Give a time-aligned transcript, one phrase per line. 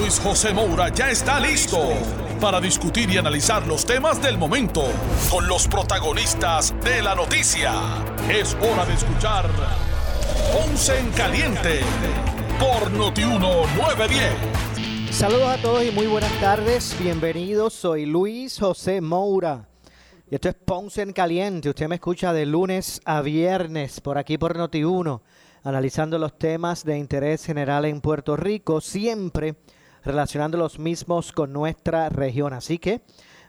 [0.00, 1.78] Luis José Moura ya está listo
[2.40, 4.82] para discutir y analizar los temas del momento
[5.30, 7.74] con los protagonistas de la noticia.
[8.30, 9.44] Es hora de escuchar
[10.54, 11.80] Ponce en Caliente
[12.58, 15.14] por Notiuno 910.
[15.14, 16.96] Saludos a todos y muy buenas tardes.
[16.98, 17.74] Bienvenidos.
[17.74, 19.68] Soy Luis José Moura.
[20.30, 21.68] Y esto es Ponce en Caliente.
[21.68, 25.20] Usted me escucha de lunes a viernes por aquí por Noti1,
[25.62, 29.56] analizando los temas de interés general en Puerto Rico, siempre
[30.04, 32.52] relacionando los mismos con nuestra región.
[32.52, 33.00] Así que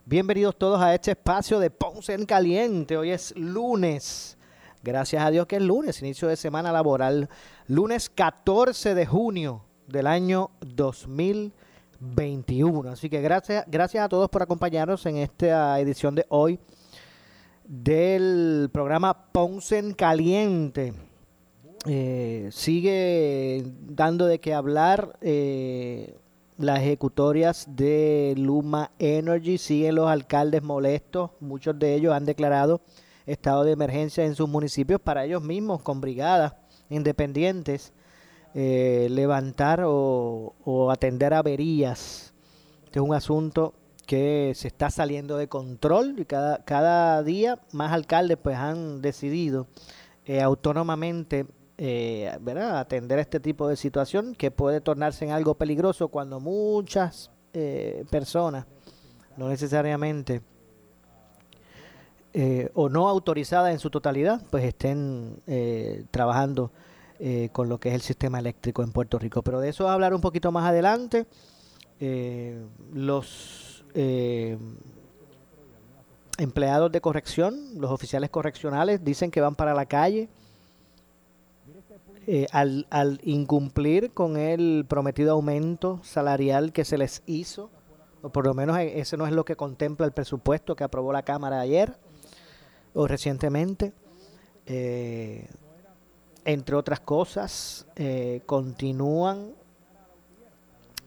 [0.05, 2.97] bienvenidos todos a este espacio de Ponce en Caliente.
[2.97, 4.37] Hoy es lunes.
[4.83, 7.29] Gracias a Dios que es lunes, inicio de semana laboral.
[7.67, 12.89] Lunes 14 de junio del año 2021.
[12.89, 16.59] Así que gracias, gracias a todos por acompañarnos en esta edición de hoy
[17.63, 20.93] del programa Ponce en Caliente.
[21.87, 26.17] Eh, sigue dando de qué hablar eh,
[26.57, 29.57] las ejecutorias de Luma Energy.
[29.57, 31.31] Siguen los alcaldes molestos.
[31.39, 32.81] Muchos de ellos han declarado
[33.25, 36.53] estado de emergencia en sus municipios para ellos mismos, con brigadas
[36.89, 37.93] independientes,
[38.53, 42.33] eh, levantar o, atender averías.
[42.85, 43.73] Este es un asunto
[44.05, 49.67] que se está saliendo de control y cada, cada día más alcaldes pues han decidido
[50.25, 51.45] eh, autónomamente
[51.83, 52.77] eh, ¿verdad?
[52.77, 58.67] atender este tipo de situación que puede tornarse en algo peligroso cuando muchas eh, personas,
[59.35, 60.43] no necesariamente
[62.33, 66.71] eh, o no autorizadas en su totalidad, pues estén eh, trabajando
[67.19, 69.41] eh, con lo que es el sistema eléctrico en Puerto Rico.
[69.41, 71.25] Pero de eso hablar un poquito más adelante.
[72.93, 73.85] Los
[76.37, 80.29] empleados de corrección, los oficiales correccionales, dicen que van para la calle
[82.27, 87.69] eh, al, al incumplir con el prometido aumento salarial que se les hizo,
[88.21, 91.11] o por lo menos eh, ese no es lo que contempla el presupuesto que aprobó
[91.11, 91.97] la Cámara ayer
[92.93, 93.93] o recientemente.
[94.67, 95.47] Eh,
[96.45, 99.53] entre otras cosas, eh, continúan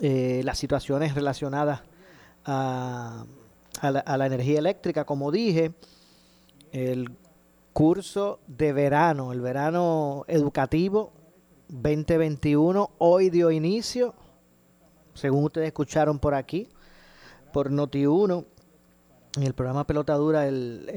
[0.01, 1.81] las situaciones relacionadas
[2.45, 3.25] a,
[3.81, 5.73] a la, a la energía eléctrica, como dije,
[6.73, 7.11] el
[7.75, 11.12] curso de verano, el verano educativo
[11.69, 14.15] 2021, hoy dio inicio,
[15.12, 16.69] según ustedes escucharon por aquí,
[17.53, 18.45] por Noti1,
[19.39, 20.89] en el programa Pelota Dura, el,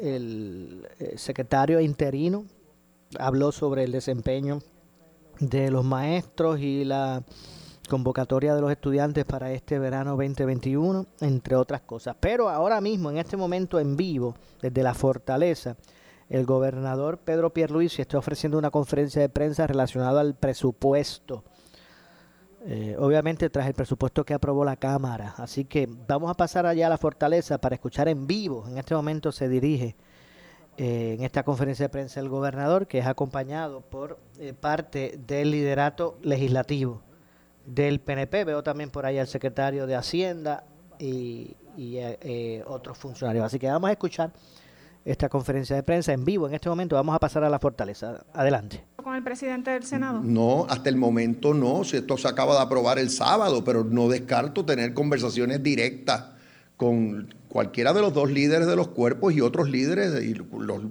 [0.00, 2.44] el, eh, secretario interino
[3.20, 4.62] habló sobre el desempeño
[5.38, 7.22] de los maestros y la
[7.88, 12.16] convocatoria de los estudiantes para este verano 2021, entre otras cosas.
[12.18, 15.76] Pero ahora mismo, en este momento en vivo, desde la fortaleza,
[16.28, 21.44] el gobernador Pedro Pierluisi está ofreciendo una conferencia de prensa relacionada al presupuesto.
[22.68, 25.34] Eh, obviamente tras el presupuesto que aprobó la Cámara.
[25.36, 28.66] Así que vamos a pasar allá a la fortaleza para escuchar en vivo.
[28.66, 29.94] En este momento se dirige
[30.76, 35.52] eh, en esta conferencia de prensa el gobernador, que es acompañado por eh, parte del
[35.52, 37.02] liderato legislativo
[37.66, 38.44] del PNP.
[38.44, 40.64] Veo también por ahí al secretario de Hacienda
[40.98, 42.00] y, y,
[42.66, 43.44] otros funcionarios.
[43.44, 44.32] Así que vamos a escuchar
[45.06, 46.48] esta conferencia de prensa en vivo.
[46.48, 48.24] En este momento vamos a pasar a la fortaleza.
[48.34, 48.84] Adelante.
[49.02, 50.20] con el presidente del Senado?
[50.22, 51.84] No, hasta el momento no.
[51.84, 56.24] Si esto se acaba de aprobar el sábado, pero no descarto tener conversaciones directas
[56.76, 60.82] con cualquiera de los dos líderes de los cuerpos y otros líderes y los,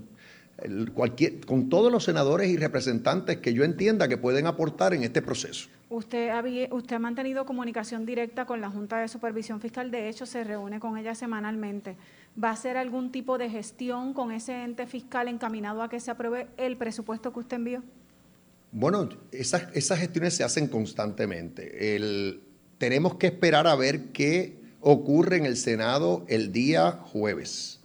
[0.60, 5.04] el- cualquier, con todos los senadores y representantes que yo entienda que pueden aportar en
[5.04, 5.68] este proceso.
[5.90, 10.26] Usted, había- usted ha mantenido comunicación directa con la Junta de Supervisión Fiscal, de hecho
[10.26, 11.98] se reúne con ella semanalmente.
[12.42, 16.12] ¿Va a hacer algún tipo de gestión con ese ente fiscal encaminado a que se
[16.12, 17.84] apruebe el presupuesto que usted envió?
[18.74, 21.98] Bueno, esas, esas gestiones se hacen constantemente.
[22.78, 27.80] Tenemos que esperar a ver qué ocurre en el Senado el día jueves.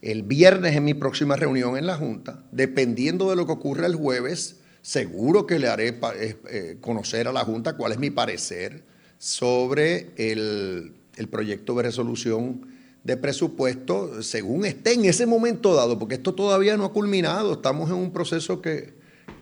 [0.00, 3.94] El viernes en mi próxima reunión en la Junta, dependiendo de lo que ocurra el
[3.94, 8.82] jueves, seguro que le haré eh, eh, conocer a la Junta cuál es mi parecer
[9.18, 12.71] sobre el, el proyecto de resolución
[13.04, 17.90] de presupuesto según esté en ese momento dado, porque esto todavía no ha culminado, estamos
[17.90, 18.94] en un proceso que,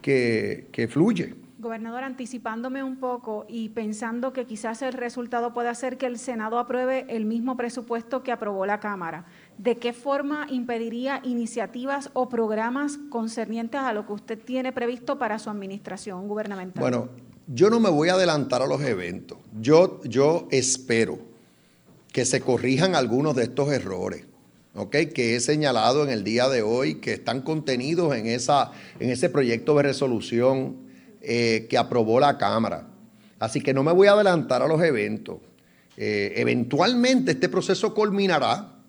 [0.02, 1.34] que, que fluye.
[1.58, 6.58] Gobernador, anticipándome un poco y pensando que quizás el resultado pueda ser que el Senado
[6.58, 9.26] apruebe el mismo presupuesto que aprobó la Cámara,
[9.58, 15.38] ¿de qué forma impediría iniciativas o programas concernientes a lo que usted tiene previsto para
[15.38, 16.80] su administración gubernamental?
[16.80, 17.10] Bueno,
[17.46, 19.36] yo no me voy a adelantar a los eventos.
[19.60, 21.29] Yo, yo espero
[22.12, 24.26] que se corrijan algunos de estos errores.
[24.90, 29.28] que he señalado en el día de hoy, que están contenidos en, esa, en ese
[29.28, 30.76] proyecto de resolución
[31.20, 32.88] eh, que aprobó la Cámara.
[33.38, 35.38] Así que no me voy a adelantar a los eventos.
[35.96, 38.79] Eh, eventualmente este proceso culminará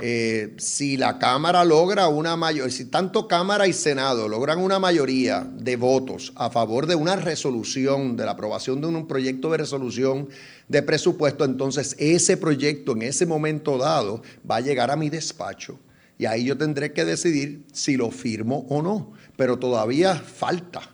[0.00, 5.48] eh, si la Cámara logra una mayoría, si tanto Cámara y Senado logran una mayoría
[5.52, 10.28] de votos a favor de una resolución, de la aprobación de un proyecto de resolución
[10.68, 15.78] de presupuesto, entonces ese proyecto en ese momento dado va a llegar a mi despacho.
[16.18, 20.93] Y ahí yo tendré que decidir si lo firmo o no, pero todavía falta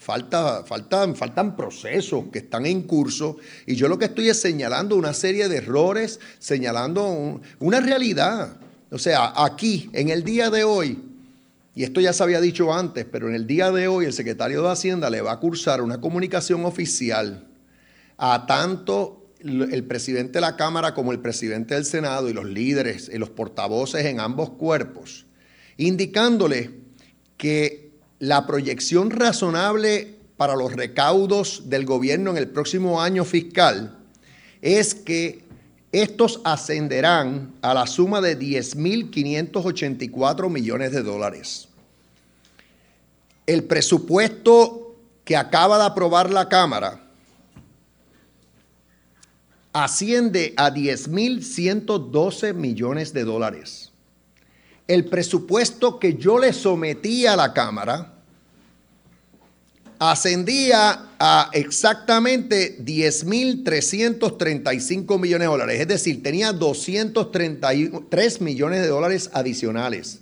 [0.00, 3.36] Falta, faltan, faltan procesos que están en curso
[3.66, 8.56] y yo lo que estoy es señalando una serie de errores, señalando una realidad.
[8.90, 11.02] O sea, aquí, en el día de hoy,
[11.74, 14.62] y esto ya se había dicho antes, pero en el día de hoy el secretario
[14.62, 17.46] de Hacienda le va a cursar una comunicación oficial
[18.16, 23.10] a tanto el presidente de la Cámara como el presidente del Senado y los líderes
[23.12, 25.26] y los portavoces en ambos cuerpos,
[25.76, 26.70] indicándole
[27.36, 27.89] que
[28.20, 33.98] la proyección razonable para los recaudos del gobierno en el próximo año fiscal
[34.62, 35.44] es que
[35.90, 41.66] estos ascenderán a la suma de 10.584 millones de dólares.
[43.46, 44.94] El presupuesto
[45.24, 47.00] que acaba de aprobar la Cámara
[49.72, 53.89] asciende a 10.112 millones de dólares
[54.90, 58.14] el presupuesto que yo le sometí a la Cámara
[60.00, 70.18] ascendía a exactamente 10.335 millones de dólares, es decir, tenía 233 millones de dólares adicionales.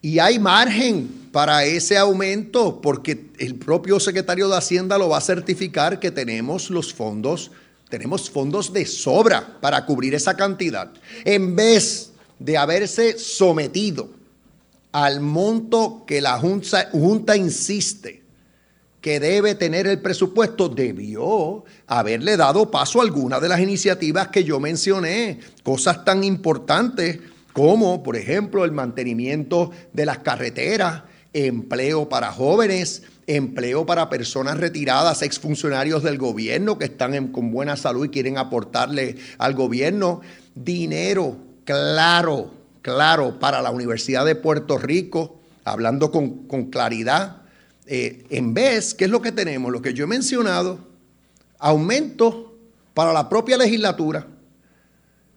[0.00, 5.22] Y hay margen para ese aumento porque el propio secretario de Hacienda lo va a
[5.22, 7.50] certificar que tenemos los fondos,
[7.88, 10.92] tenemos fondos de sobra para cubrir esa cantidad.
[11.24, 12.09] En vez
[12.40, 14.10] de haberse sometido
[14.92, 18.22] al monto que la Junta, insiste
[19.00, 24.44] que debe tener el presupuesto, debió haberle dado paso a algunas de las iniciativas que
[24.44, 27.20] yo mencioné, cosas tan importantes
[27.52, 35.22] como, por ejemplo, el mantenimiento de las carreteras, empleo para jóvenes, empleo para personas retiradas,
[35.22, 40.20] exfuncionarios del gobierno que están con buena salud y quieren aportarle al gobierno,
[40.54, 42.50] dinero claro,
[42.82, 47.42] claro para la Universidad de Puerto Rico, hablando con, claridad.
[47.86, 49.70] Eh, en vez, ¿qué es lo que tenemos?
[49.70, 50.80] Lo que yo he mencionado,
[51.60, 52.56] aumento
[52.92, 54.26] para la propia legislatura.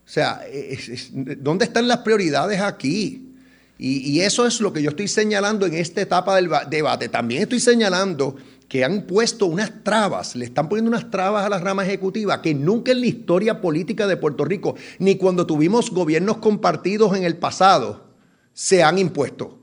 [0.06, 0.41] O sea,
[1.12, 3.19] ¿dónde están las prioridades aquí?
[3.77, 7.09] y, eso es lo que yo estoy señalando en esta etapa del debate.
[7.09, 8.38] También estoy señalando
[8.73, 12.55] que han puesto unas trabas, le están poniendo unas trabas a la rama ejecutiva que
[12.55, 17.37] nunca en la historia política de Puerto Rico, ni cuando tuvimos gobiernos compartidos en el
[17.37, 18.07] pasado,
[18.51, 19.59] se han impuesto.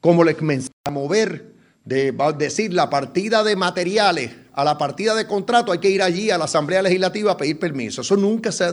[0.00, 1.54] Como les mencioné, a mover,
[1.84, 6.30] de decir, la partida de materiales a la partida de contrato, hay que ir allí
[6.30, 8.00] a la Asamblea Legislativa a pedir permiso.
[8.00, 8.64] Eso nunca, se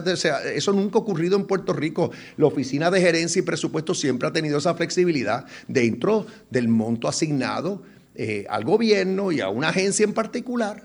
[0.56, 2.10] eso nunca ha ocurrido en Puerto Rico.
[2.36, 7.82] La Oficina de Gerencia y Presupuesto siempre ha tenido esa flexibilidad dentro del monto asignado
[8.14, 10.82] eh, al gobierno y a una agencia en particular.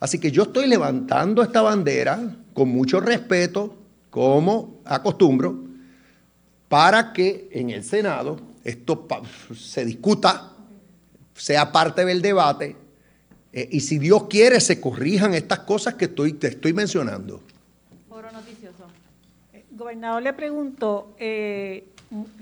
[0.00, 3.76] Así que yo estoy levantando esta bandera con mucho respeto,
[4.10, 5.64] como acostumbro,
[6.68, 9.06] para que en el Senado esto
[9.54, 10.52] se discuta,
[11.34, 12.76] sea parte del debate,
[13.52, 17.42] eh, y si Dios quiere se corrijan estas cosas que estoy, te estoy mencionando.
[18.08, 18.86] noticioso.
[19.52, 21.91] Eh, gobernador, le pregunto, eh,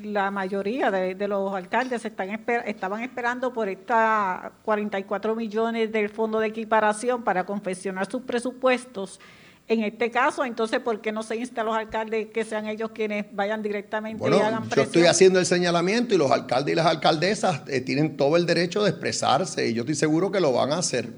[0.02, 2.30] la mayoría de, los alcaldes están
[2.66, 9.20] estaban esperando por esta 44 millones del fondo de equiparación para confeccionar sus presupuestos.
[9.68, 12.90] En este caso, entonces, ¿por qué no se insta a los alcaldes que sean ellos
[12.92, 14.74] quienes vayan directamente y hagan presión?
[14.74, 18.46] Yo estoy haciendo el señalamiento y los alcaldes y las alcaldesas eh, tienen todo el
[18.46, 21.12] derecho de expresarse y yo estoy seguro que lo van a hacer.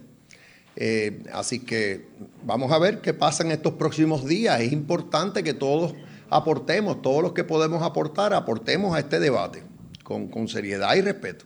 [0.76, 2.06] Eh, así que
[2.44, 4.60] vamos a ver qué pasa en estos próximos días.
[4.60, 5.94] Es importante que todos
[6.32, 9.62] aportemos, todos los que podemos aportar, aportemos a este debate
[10.02, 11.44] con, seriedad y respeto.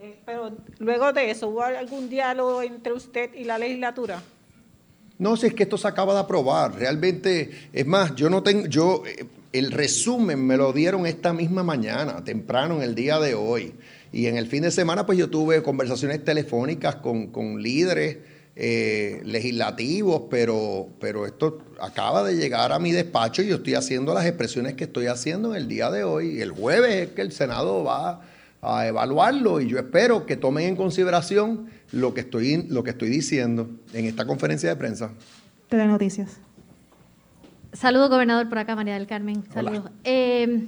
[0.00, 4.22] Eh, pero luego de eso, ¿hubo algún diálogo entre usted y la legislatura?
[5.18, 6.74] No, si es que esto se acaba de aprobar.
[6.74, 11.62] Realmente, es más, yo no tengo, yo, eh, el resumen me lo dieron esta misma
[11.62, 13.74] mañana, temprano en el día de hoy.
[14.12, 18.18] Y en el fin de semana, pues yo tuve conversaciones telefónicas con, con líderes
[18.54, 24.12] eh, legislativos, pero, pero esto acaba de llegar a mi despacho y yo estoy haciendo
[24.12, 26.40] las expresiones que estoy haciendo en el día de hoy.
[26.40, 28.20] El jueves es que el Senado va
[28.60, 33.08] a evaluarlo y yo espero que tomen en consideración lo que estoy, lo que estoy
[33.08, 35.10] diciendo en esta conferencia de prensa.
[35.68, 36.38] Telenoticias.
[37.72, 39.44] Saludos, gobernador, por acá, María del Carmen.
[39.52, 39.90] Saludos.
[40.04, 40.66] Eh,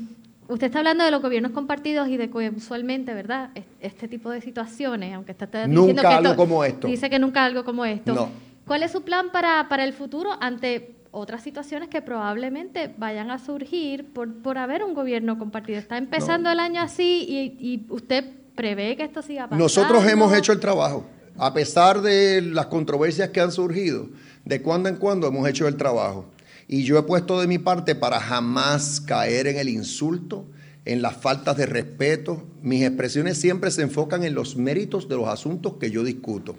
[0.48, 3.50] usted está hablando de los gobiernos compartidos y de que usualmente, ¿verdad?
[3.80, 6.86] Este tipo de situaciones, aunque está diciendo nunca que algo como esto.
[6.86, 8.28] Dice que nunca algo como esto.
[8.66, 13.38] ¿Cuál es su plan para, para el futuro ante otras situaciones que probablemente vayan a
[13.38, 15.78] surgir por, por haber un gobierno compartido?
[15.78, 18.24] Está empezando el año así y, y usted
[18.54, 19.62] prevé que esto siga pasando.
[19.62, 21.04] Nosotros hemos hecho el trabajo.
[21.36, 24.08] A pesar de las controversias que han surgido,
[24.44, 26.26] de cuando en cuando hemos hecho el trabajo.
[26.68, 30.46] Y yo he puesto de mi parte para jamás caer en el insulto,
[30.84, 32.42] en las faltas de respeto.
[32.62, 36.56] Mis expresiones siempre se enfocan en los méritos de los asuntos que yo discuto.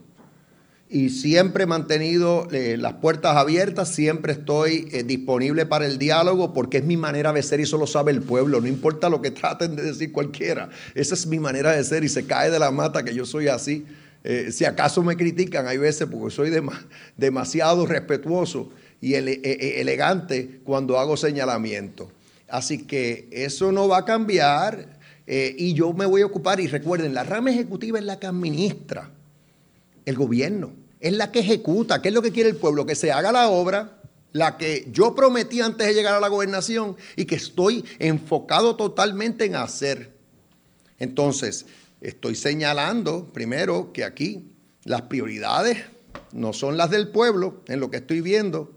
[0.87, 6.53] Y siempre he mantenido eh, las puertas abiertas, siempre estoy eh, disponible para el diálogo
[6.53, 9.19] porque es mi manera de ser y eso lo sabe el pueblo, no importa lo
[9.19, 10.69] que traten de decir cualquiera.
[10.93, 13.47] Esa es mi manera de ser y se cae de la mata que yo soy
[13.47, 13.83] así.
[14.23, 16.51] Eh, si acaso me critican, hay veces porque soy
[17.17, 18.69] demasiado respetuoso
[19.05, 22.11] y e, e, elegante cuando hago señalamiento.
[22.47, 24.97] Así que eso no va a cambiar
[25.27, 26.59] eh, y yo me voy a ocupar.
[26.59, 29.11] Y recuerden, la rama ejecutiva es la que administra
[30.05, 32.01] el gobierno, es la que ejecuta.
[32.01, 32.87] ¿Qué es lo que quiere el pueblo?
[32.87, 36.97] Que se haga la obra, la que yo prometí antes de llegar a la gobernación
[37.15, 40.13] y que estoy enfocado totalmente en hacer.
[40.97, 41.67] Entonces,
[42.01, 44.47] estoy señalando primero que aquí
[44.83, 45.77] las prioridades
[46.31, 48.74] no son las del pueblo, en lo que estoy viendo,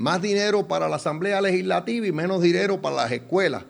[0.00, 3.64] más dinero para la Asamblea Legislativa y menos dinero para las escuelas,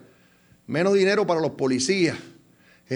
[0.65, 2.15] menos dinero para los policías,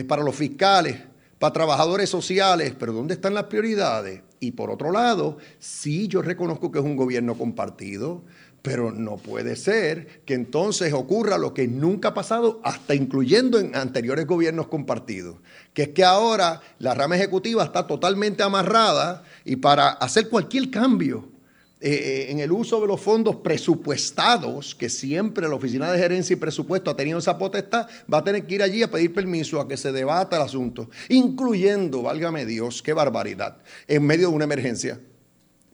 [0.07, 0.99] para los fiscales,
[1.37, 4.21] para trabajadores sociales, pero ¿dónde están las prioridades?
[4.39, 8.23] Y por otro lado, sí yo reconozco que es un gobierno compartido,
[8.61, 13.75] pero no puede ser que entonces ocurra lo que nunca ha pasado, hasta incluyendo en
[13.75, 15.35] anteriores gobiernos compartidos,
[15.73, 21.34] que es que ahora la rama ejecutiva está totalmente amarrada y para hacer cualquier cambio
[21.81, 26.37] eh, en el uso de los fondos presupuestados, que siempre la Oficina de Gerencia y
[26.37, 29.67] Presupuesto ha tenido esa potestad, va a tener que ir allí a pedir permiso a
[29.67, 34.99] que se debata el asunto, incluyendo, válgame Dios, qué barbaridad, en medio de una emergencia.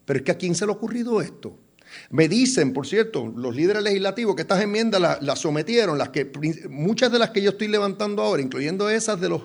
[0.05, 1.55] Pero es que a quién se le ha ocurrido esto.
[2.09, 6.31] Me dicen, por cierto, los líderes legislativos que estas enmiendas las, sometieron, las que,
[6.69, 9.43] muchas de las que yo estoy levantando ahora, incluyendo esas de los,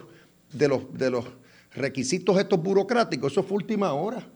[0.53, 1.27] de los, de los
[1.75, 4.27] requisitos estos burocráticos, eso fue última hora.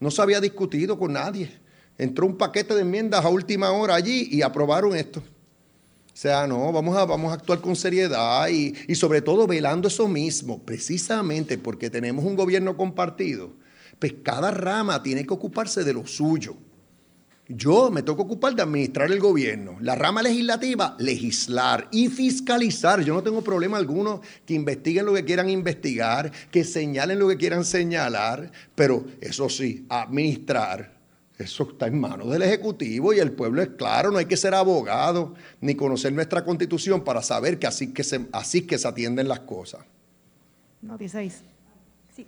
[0.00, 1.50] No se había discutido con nadie.
[1.98, 5.20] Entró un paquete de enmiendas a última hora allí y aprobaron esto.
[5.20, 9.88] O sea, no, vamos a, vamos a actuar con seriedad y, y sobre todo velando
[9.88, 13.52] eso mismo, precisamente porque tenemos un gobierno compartido.
[13.98, 16.56] Pues cada rama tiene que ocuparse de lo suyo.
[17.48, 19.76] Yo me que ocupar de administrar el gobierno.
[19.80, 23.02] La rama legislativa, legislar y fiscalizar.
[23.02, 27.36] Yo no tengo problema alguno que investiguen lo que quieran investigar, que señalen lo que
[27.36, 30.96] quieran señalar, pero eso sí, administrar.
[31.38, 34.54] Eso está en manos del Ejecutivo y el pueblo es claro, no hay que ser
[34.54, 39.28] abogado ni conocer nuestra constitución para saber que así que se, así que se atienden
[39.28, 39.84] las cosas.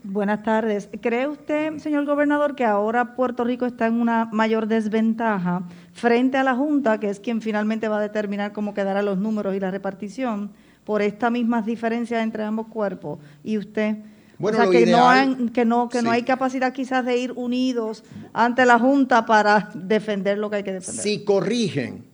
[0.03, 0.89] Buenas tardes.
[1.01, 6.45] ¿Cree usted, señor gobernador, que ahora Puerto Rico está en una mayor desventaja frente a
[6.45, 9.71] la Junta, que es quien finalmente va a determinar cómo quedarán los números y la
[9.71, 10.51] repartición,
[10.85, 13.19] por estas mismas diferencias entre ambos cuerpos?
[13.43, 13.97] Y usted,
[14.39, 17.33] bueno, o sea, que, no hay, que, no, que no hay capacidad quizás de ir
[17.35, 21.03] unidos ante la Junta para defender lo que hay que defender.
[21.03, 22.05] Si corrigen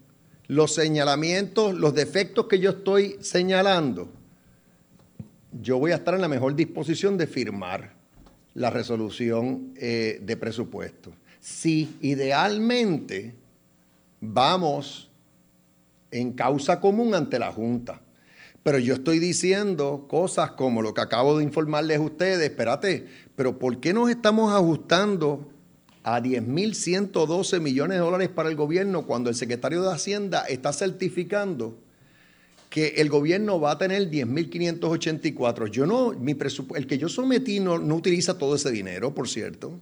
[0.47, 4.11] los señalamientos, los defectos que yo estoy señalando,
[5.61, 7.95] yo voy a estar en la mejor disposición de firmar
[8.55, 11.13] la resolución eh, de presupuesto.
[11.41, 13.35] Si idealmente
[14.21, 15.11] vamos
[16.11, 18.01] en causa común ante la Junta,
[18.63, 23.07] pero yo estoy diciendo cosas como lo que acabo de informarles a ustedes, espérate,
[23.37, 25.51] pero ¿por qué nos estamos ajustando
[26.03, 31.79] a 10.112 millones de dólares para el gobierno cuando el secretario de Hacienda está certificando
[32.75, 35.71] que el gobierno va a tener 10.584.
[35.71, 36.37] Yo no, mi
[36.75, 39.79] el que yo sometí no, no utiliza todo ese dinero, por cierto.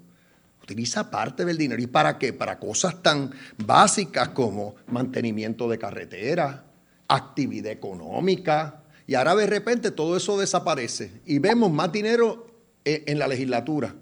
[0.63, 1.81] Utiliza parte del dinero.
[1.81, 2.35] ¿Y para qué?
[2.35, 6.67] Para cosas tan básicas como mantenimiento de carretera,
[7.09, 8.83] actividad económica.
[9.07, 12.47] Y ahora de repente todo eso desaparece y vemos más dinero
[12.85, 13.95] en, en la legislatura.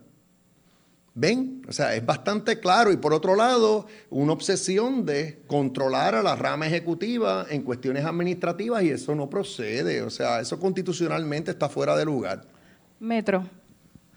[1.14, 1.62] ¿Ven?
[1.69, 2.93] O sea, es bastante claro.
[2.93, 8.83] Y por otro lado, una obsesión de controlar a la rama ejecutiva en cuestiones administrativas
[8.85, 10.02] y eso no procede.
[10.02, 12.43] O sea, eso constitucionalmente está fuera de lugar.
[13.00, 13.45] Metro.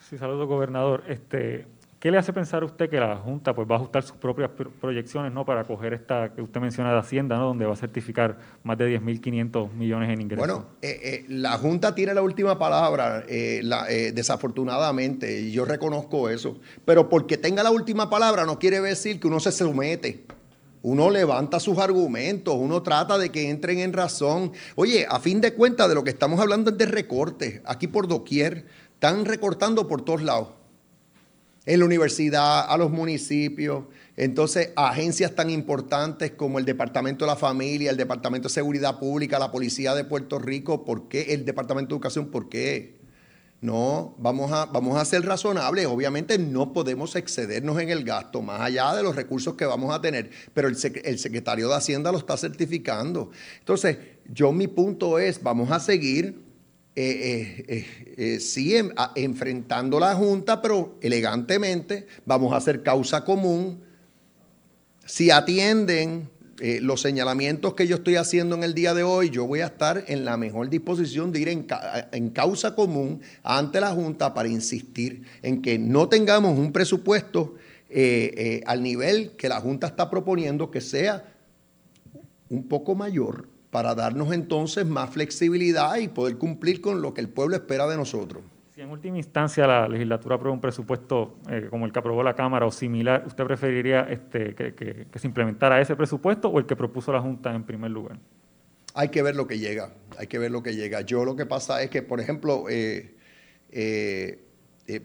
[0.10, 1.04] Sí, saludo, gobernador.
[1.08, 1.66] Este,
[2.04, 4.50] ¿Qué le hace pensar a usted que la Junta pues, va a ajustar sus propias
[4.82, 5.46] proyecciones ¿no?
[5.46, 7.46] para coger esta que usted menciona de Hacienda, ¿no?
[7.46, 10.46] donde va a certificar más de 10.500 millones en ingresos?
[10.46, 16.60] Bueno, eh, eh, la Junta tiene la última palabra, eh, desafortunadamente, y yo reconozco eso.
[16.84, 20.26] Pero porque tenga la última palabra no quiere decir que uno se somete.
[20.82, 24.52] Uno levanta sus argumentos, uno trata de que entren en razón.
[24.76, 27.62] Oye, a fin de cuentas, de lo que estamos hablando es de recortes.
[27.64, 30.63] Aquí por doquier, están recortando por todos lados
[31.66, 33.86] en la universidad, a los municipios.
[34.16, 39.40] Entonces, agencias tan importantes como el Departamento de la Familia, el Departamento de Seguridad Pública,
[39.40, 42.28] la Policía de Puerto Rico, ¿por qué el Departamento de Educación?
[42.28, 43.02] ¿Por qué?
[43.62, 45.86] No, vamos a, vamos a ser razonables.
[45.86, 50.02] Obviamente no podemos excedernos en el gasto, más allá de los recursos que vamos a
[50.02, 53.32] tener, pero el, el secretario de Hacienda lo está certificando.
[53.60, 53.98] Entonces,
[54.30, 56.44] yo mi punto es, vamos a seguir
[56.96, 58.76] eh, eh, eh, sí,
[59.16, 63.82] enfrentando la Junta, pero elegantemente, vamos a hacer causa común.
[65.06, 66.30] Si atienden
[66.82, 70.06] los señalamientos que yo estoy haciendo en el día de hoy, yo voy a estar
[70.08, 75.62] en la mejor disposición de ir en, causa común ante la Junta para insistir en
[75.62, 77.56] que no tengamos un presupuesto
[78.66, 81.26] al nivel que la Junta está proponiendo, que sea
[82.50, 87.28] un poco mayor para darnos entonces más flexibilidad y poder cumplir con lo que el
[87.28, 88.44] pueblo espera de nosotros.
[88.70, 92.36] Si en última instancia la legislatura aprueba un presupuesto eh, como el que aprobó la
[92.36, 97.12] Cámara o similar, ¿usted preferiría este, que, se implementara ese presupuesto o el que propuso
[97.12, 98.20] la Junta en primer lugar?
[98.94, 101.02] Hay que ver lo que llega, hay que ver lo que llega.
[101.02, 103.16] Yo lo que pasa es que, por ejemplo, eh,
[103.72, 104.40] eh,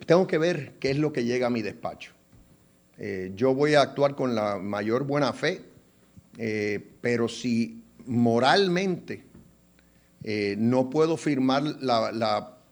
[0.04, 2.12] tengo que ver qué es lo que llega a mi despacho.
[3.34, 5.62] yo voy a actuar con la mayor buena fe,
[7.00, 9.24] pero si moralmente
[10.24, 11.62] eh, no puedo firmar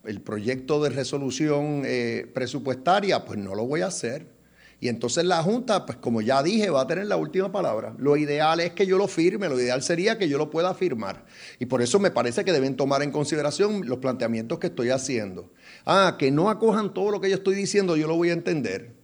[0.05, 4.35] el proyecto de resolución eh, presupuestaria, pues no lo voy a hacer.
[4.78, 7.95] Y entonces la Junta, pues como ya dije, va a tener la última palabra.
[7.99, 11.25] Lo ideal es que yo lo firme, lo ideal sería que yo lo pueda firmar.
[11.59, 15.50] Y por eso me parece que deben tomar en consideración los planteamientos que estoy haciendo.
[15.87, 18.96] Ah, que no acojan todo lo que yo estoy diciendo, yo lo voy a entender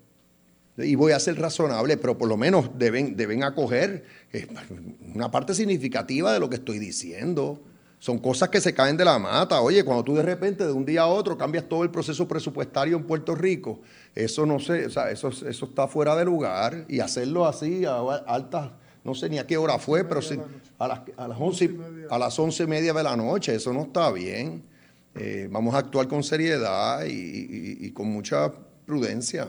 [0.79, 4.47] y voy a ser razonable, pero por lo menos deben, deben acoger eh,
[5.15, 7.61] una parte significativa de lo que estoy diciendo.
[7.99, 9.61] Son cosas que se caen de la mata.
[9.61, 12.97] Oye, cuando tú de repente de un día a otro cambias todo el proceso presupuestario
[12.97, 13.81] en Puerto Rico,
[14.15, 16.85] eso no sé, o sea, eso, eso está fuera de lugar.
[16.89, 18.73] Y hacerlo así a altas,
[19.05, 20.21] no sé ni a qué hora fue, pero
[20.79, 21.71] a, las, a, las once,
[22.11, 24.65] a las once y media de la noche, eso no está bien.
[25.15, 28.51] Eh, vamos a actuar con seriedad y con mucha
[28.85, 29.49] prudencia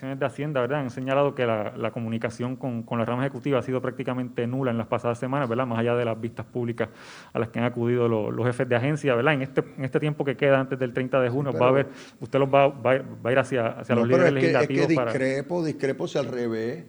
[0.00, 0.80] de Hacienda, ¿verdad?
[0.80, 4.86] Han señalado que la, comunicación con, la rama ejecutiva ha sido prácticamente nula en las
[4.86, 5.66] pasadas semanas, ¿verdad?
[5.66, 6.88] Más allá de las vistas públicas
[7.32, 9.34] a las que han acudido los, jefes de agencia, ¿verdad?
[9.34, 11.88] En este, en este tiempo que queda antes del 30 de junio, va a ver,
[12.20, 14.82] usted los va, va, a ir hacia, hacia los líderes legislativos.
[14.82, 16.84] Es que discrepo, discrepo si al revés.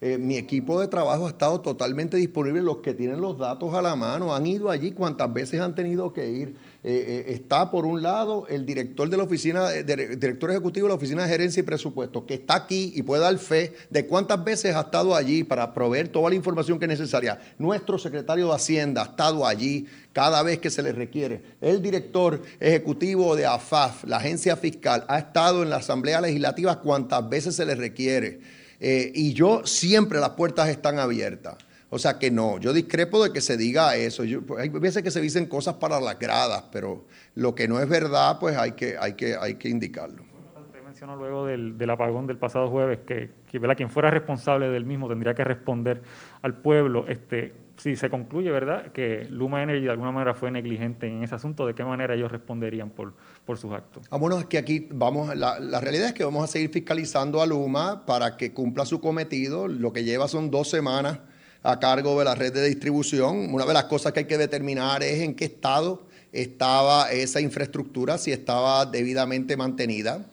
[0.00, 3.80] Eh, mi equipo de trabajo ha estado totalmente disponible, los que tienen los datos a
[3.80, 6.56] la mano, han ido allí cuantas veces han tenido que ir.
[6.86, 10.96] Eh, eh, está por un lado el director de la oficina, director ejecutivo de la
[10.96, 14.76] oficina de gerencia y presupuesto, que está aquí y puede dar fe de cuántas veces
[14.76, 17.40] ha estado allí para proveer toda la información que es necesaria.
[17.58, 21.40] Nuestro secretario de Hacienda ha estado allí cada vez que se le requiere.
[21.62, 27.26] El director ejecutivo de AFAF, la agencia fiscal, ha estado en la Asamblea Legislativa cuantas
[27.26, 28.40] veces se le requiere.
[28.78, 31.56] Eh, y yo siempre las puertas están abiertas.
[31.94, 34.24] O sea que no, yo discrepo de que se diga eso.
[34.44, 37.04] Pues, hay veces que se dicen cosas para las gradas, pero
[37.36, 40.24] lo que no es verdad, pues hay que, hay que, hay que indicarlo.
[40.60, 45.08] Usted mencionó luego del, apagón del pasado jueves que, que quien fuera responsable del mismo
[45.08, 46.02] tendría que responder
[46.42, 47.06] al pueblo.
[47.06, 51.36] Este, si se concluye, ¿verdad?, que Luma Energy de alguna manera fue negligente en ese
[51.36, 54.08] asunto, ¿de qué manera ellos responderían por, por sus actos?
[54.10, 57.40] Ah, bueno, es que aquí vamos, la, la, realidad es que vamos a seguir fiscalizando
[57.40, 59.68] a Luma para que cumpla su cometido.
[59.68, 61.20] Lo que lleva son dos semanas
[61.64, 63.52] a cargo de la red de distribución.
[63.52, 68.18] Una de las cosas que hay que determinar es en qué estado estaba esa infraestructura,
[68.18, 70.26] si estaba debidamente mantenida.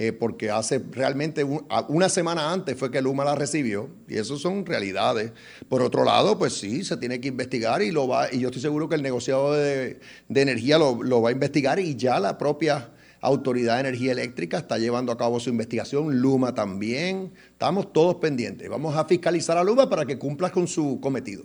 [0.00, 1.44] Eh, porque hace realmente
[1.88, 5.32] una semana antes fue que Luma la recibió, y eso son realidades.
[5.68, 8.62] Por otro lado, pues sí, se tiene que investigar y, lo va, y yo estoy
[8.62, 9.98] seguro que el negociado de,
[10.32, 12.90] energía lo, lo, va a investigar y ya la propia
[13.20, 18.68] Autoridad de Energía Eléctrica está llevando a cabo su investigación, Luma también, estamos todos pendientes.
[18.68, 21.44] Vamos a fiscalizar a Luma para que cumpla con su cometido.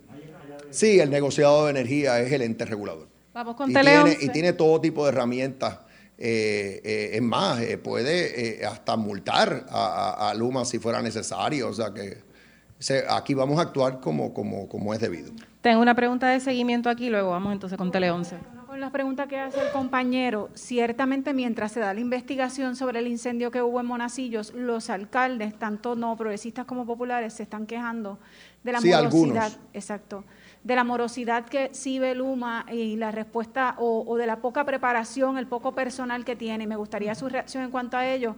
[0.69, 3.07] Sí, el negociado de energía es el ente regulador.
[3.33, 5.77] Vamos con y tiene, y tiene todo tipo de herramientas
[6.17, 11.69] es más, puede hasta multar a, Luma si fuera necesario.
[11.69, 12.17] O sea que
[13.09, 15.31] aquí vamos a actuar como, como, como es debido.
[15.61, 18.35] Tengo una pregunta de seguimiento aquí, luego vamos entonces con Tele 11.
[18.73, 23.07] Con la pregunta que hace el compañero, ciertamente mientras se da la investigación sobre el
[23.07, 28.17] incendio que hubo en Monacillos, los alcaldes, tanto no progresistas como populares, se están quejando
[28.63, 30.23] de la morosidad, exacto,
[30.63, 35.45] de la morosidad que ve Luma y la respuesta o, de la poca preparación, el
[35.45, 36.65] poco personal que tiene.
[36.65, 38.35] Me gustaría su reacción en cuanto a ello.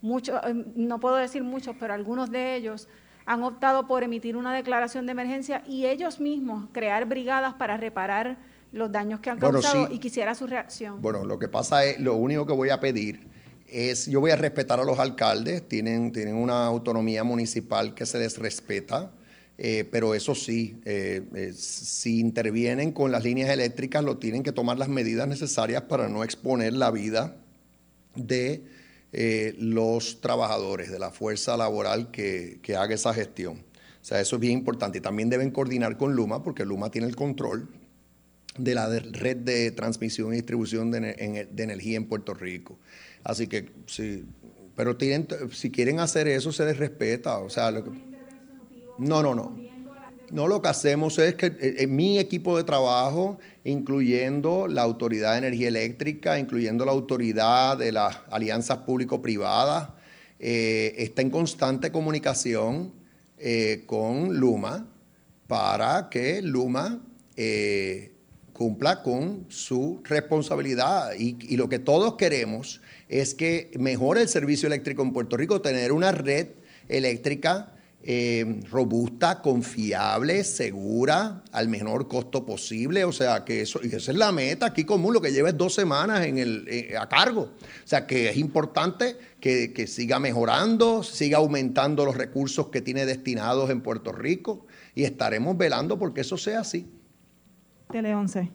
[0.00, 2.88] Muchos, eh, no puedo decir muchos, pero algunos de ellos
[3.26, 8.38] han optado por emitir una declaración de emergencia y ellos mismos crear brigadas para reparar
[8.74, 11.00] los daños que han causado y quisiera su reacción.
[11.00, 13.20] Bueno, lo que pasa es, lo único que voy a pedir
[13.68, 18.18] es, yo voy a respetar a los alcaldes, tienen, tienen una autonomía municipal que se
[18.18, 19.12] les respeta,
[19.58, 24.50] eh, pero eso sí, eh, eh, si intervienen con las líneas eléctricas, lo tienen que
[24.50, 27.36] tomar las medidas necesarias para no exponer la vida
[28.16, 28.64] de
[29.58, 33.58] los trabajadores, de la fuerza laboral que, que haga esa gestión.
[33.58, 34.98] O sea, eso es bien importante.
[34.98, 37.68] Y también deben coordinar con Luma, porque Luma tiene el control
[38.58, 42.78] de la red de transmisión y distribución de, energía en Puerto Rico.
[43.22, 44.24] Así que sí,
[44.76, 44.96] pero
[45.52, 47.70] si quieren hacer eso se les respeta, o sea,
[48.98, 49.74] no, no, no.
[50.30, 55.32] No, lo que hacemos es que eh, eh, mi equipo de trabajo, incluyendo la Autoridad
[55.32, 59.90] de Energía Eléctrica, incluyendo la Autoridad de las Alianzas Público-Privadas,
[60.40, 62.92] eh, está en constante comunicación
[63.86, 64.86] con Luma
[65.46, 67.02] para que Luma
[68.54, 71.12] cumpla con su responsabilidad.
[71.18, 75.92] Y, lo que todos queremos es que mejore el servicio eléctrico en Puerto Rico, tener
[75.92, 76.48] una red
[76.88, 77.72] eléctrica
[78.06, 83.04] eh, robusta, confiable, segura, al menor costo posible.
[83.04, 85.56] O sea, que eso, y esa es la meta aquí común, lo que lleva es
[85.56, 87.40] dos semanas eh, a cargo.
[87.40, 93.68] O sea, que es importante que siga mejorando, siga aumentando los recursos que tiene destinados
[93.68, 96.86] en Puerto Rico y estaremos velando porque eso sea así.
[97.94, 98.50] Tele 11.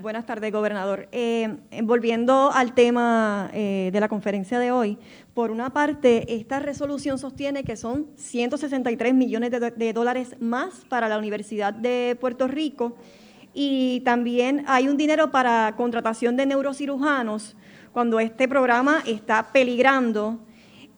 [0.00, 1.08] Buenas tardes, gobernador.
[1.12, 4.98] Eh, volviendo al tema eh, de la conferencia de hoy,
[5.32, 11.18] por una parte, esta resolución sostiene que son 163 millones de, dólares más para la
[11.18, 12.96] Universidad de Puerto Rico
[13.54, 17.56] y también hay un dinero para contratación de neurocirujanos
[17.92, 20.40] cuando este programa está peligrando.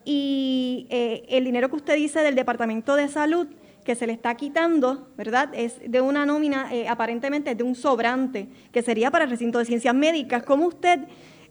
[0.03, 3.49] Y eh, el dinero que usted dice del Departamento de Salud
[3.85, 5.49] que se le está quitando, ¿verdad?
[5.53, 9.65] Es de una nómina eh, aparentemente de un sobrante, que sería para el recinto de
[9.65, 10.41] ciencias médicas.
[10.43, 11.01] ¿Cómo usted,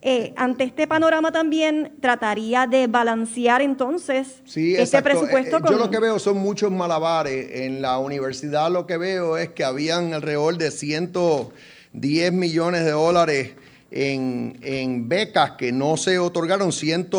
[0.02, 5.58] eh, ante este panorama también, trataría de balancear entonces este presupuesto?
[5.58, 7.62] Eh, yo lo que veo son muchos malabares.
[7.62, 13.54] En la universidad lo que veo es que habían alrededor de 110 millones de dólares
[13.92, 17.10] en, en becas que no se otorgaron, 100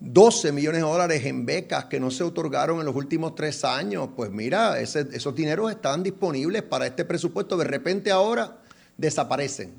[0.00, 4.08] 12 millones de dólares en becas que no se otorgaron en los últimos tres años.
[4.16, 7.56] Pues mira, esos dineros están disponibles para este presupuesto.
[7.58, 8.58] De repente ahora
[8.96, 9.74] desaparecen.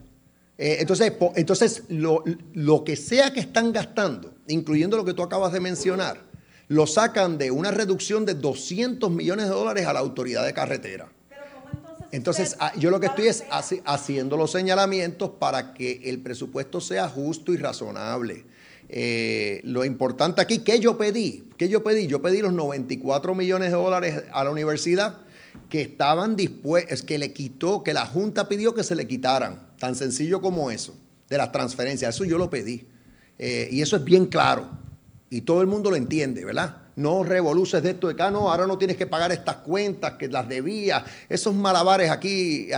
[0.58, 5.54] Eh, entonces, entonces lo, lo que sea que están gastando, incluyendo lo que tú acabas
[5.54, 6.22] de mencionar,
[6.68, 11.10] lo sacan de una reducción de 200 millones de dólares a la autoridad de carretera.
[12.12, 13.44] Entonces, ah, yo lo que estoy es
[13.86, 18.46] haciendo los señalamientos para que el presupuesto sea justo y razonable.
[18.94, 21.46] Eh, lo importante aquí, ¿qué yo pedí?
[21.58, 22.08] ¿Qué yo pedí?
[22.08, 25.20] Yo pedí los 94 millones de dólares a la universidad
[25.70, 29.96] que estaban dispuestos, que le quitó, que la Junta pidió que se le quitaran, tan
[29.96, 30.94] sencillo como eso,
[31.30, 32.14] de las transferencias.
[32.14, 32.86] Eso yo lo pedí.
[33.40, 34.70] Eh, y eso es bien claro.
[35.30, 36.81] Y todo el mundo lo entiende, ¿verdad?
[36.96, 40.28] No revoluces de esto de acá, no, ahora no tienes que pagar estas cuentas que
[40.28, 42.70] las debías, esos malabares aquí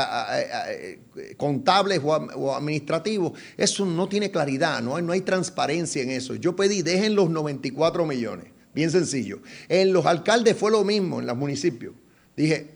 [1.38, 6.36] contables o, administrativos, eso no tiene claridad, no hay, transparencia en eso.
[6.36, 9.39] Yo pedí, dejen los 94 millones, bien sencillo.
[9.69, 11.93] En los alcaldes fue lo mismo, en los municipios.
[12.36, 12.71] Dije,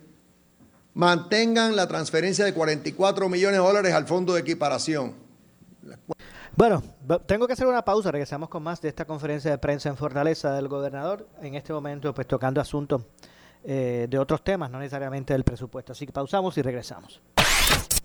[0.93, 5.13] mantengan la transferencia de 44 millones de dólares al fondo de equiparación.
[6.57, 6.81] Bueno,
[7.27, 10.51] tengo que hacer una pausa, regresamos con más de esta conferencia de prensa en Fortaleza
[10.53, 13.03] del gobernador, en este momento pues tocando asuntos
[13.63, 15.91] eh, de otros temas, no necesariamente del presupuesto.
[15.91, 17.21] Así que pausamos y regresamos.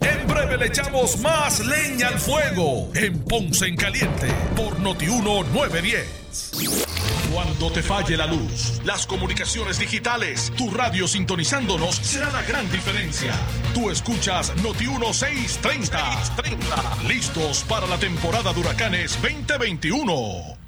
[0.00, 7.01] En breve le echamos más leña al fuego en Ponce en Caliente por Notiuno 910.
[7.33, 13.33] Cuando te falle la luz, las comunicaciones digitales, tu radio sintonizándonos será la gran diferencia.
[13.73, 15.99] Tú escuchas Noti 1630.
[16.25, 17.09] 630.
[17.09, 20.59] Listos para la temporada de huracanes 2021.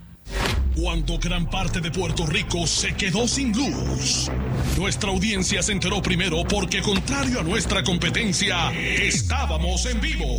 [0.75, 4.31] Cuando gran parte de Puerto Rico se quedó sin luz.
[4.79, 10.39] Nuestra audiencia se enteró primero porque contrario a nuestra competencia, estábamos en vivo.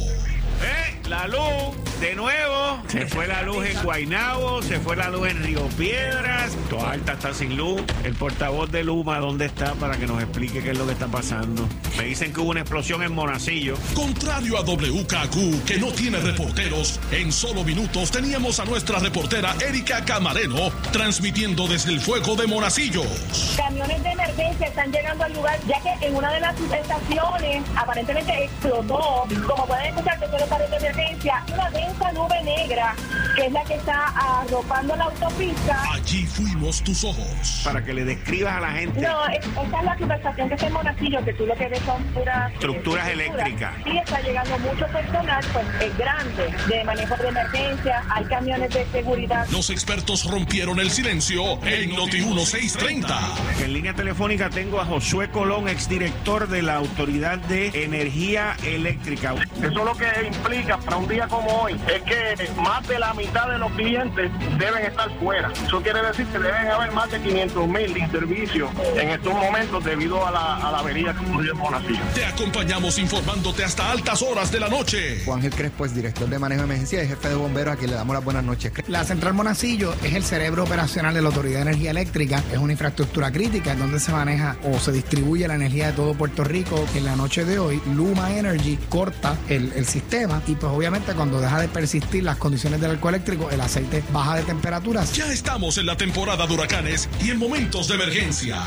[0.63, 0.96] ¿Eh?
[1.08, 2.82] La luz, de nuevo.
[2.88, 6.54] Se fue la luz en Guaynabo, se fue la luz en Río Piedras.
[6.70, 7.82] Toda Alta está sin luz.
[8.04, 9.74] El portavoz de Luma, ¿dónde está?
[9.74, 11.68] Para que nos explique qué es lo que está pasando.
[11.98, 13.76] Me dicen que hubo una explosión en Monacillo.
[13.94, 20.04] Contrario a WKQ, que no tiene reporteros, en solo minutos teníamos a nuestra reportera Erika
[20.06, 23.56] Camareno transmitiendo desde el fuego de Monacillos.
[23.58, 28.46] Camiones de emergencia están llegando al lugar, ya que en una de las estaciones aparentemente
[28.46, 29.26] explotó.
[29.48, 32.95] Como pueden escuchar, que parece de emergencia, una densa nube negra,
[33.36, 34.08] que es la que está
[34.41, 35.84] arropando la autopista.
[35.93, 37.62] Allí fuimos tus ojos.
[37.63, 39.01] Para que le describas a la gente.
[39.01, 41.79] No, es- esta es la superestación que está en Monacillo, que tú lo que ves
[41.86, 42.51] son puras...
[42.51, 43.73] eh, Estructuras eléctricas.
[43.84, 48.86] Sí, está llegando mucho personal, pues es grande, de manejo de emergencia, hay camiones de
[48.91, 49.47] seguridad.
[49.51, 53.17] Los expertos rompieron el silencio en Noti 1630.
[53.63, 59.36] En línea telefónica tengo a Josué Colón, exdirector de la Autoridad de Energía Eléctrica.
[59.62, 60.05] Eso lo que
[60.36, 64.32] implica para un día como hoy es que más de la mitad de los clientes
[64.58, 65.52] deben estar fuera.
[65.65, 69.84] Eso quiere decir que deben haber más de 500 mil sin servicio en estos momentos
[69.84, 72.02] debido a la, a la avería que ocurrió en Monacillo.
[72.13, 75.21] Te acompañamos informándote hasta altas horas de la noche.
[75.26, 77.91] Juan Gil Crespo es director de manejo de emergencia y jefe de bomberos a quien
[77.91, 78.71] le damos las buenas noches.
[78.88, 82.43] La Central Monacillo es el cerebro operacional de la Autoridad de Energía Eléctrica.
[82.52, 86.13] Es una infraestructura crítica en donde se maneja o se distribuye la energía de todo
[86.13, 86.86] Puerto Rico.
[86.95, 91.40] En la noche de hoy, Luma Energy corta el, el sistema y pues obviamente cuando
[91.40, 95.14] deja de persistir las condiciones del arco eléctrico, el aceite baja de temperaturas.
[95.14, 98.62] Ya estamos en la temporada de huracanes y en momentos de emergencia.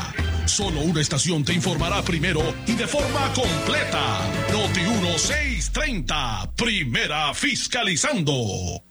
[0.45, 4.19] Solo una estación te informará primero y de forma completa.
[4.51, 8.88] Noti 1630, primera fiscalizando.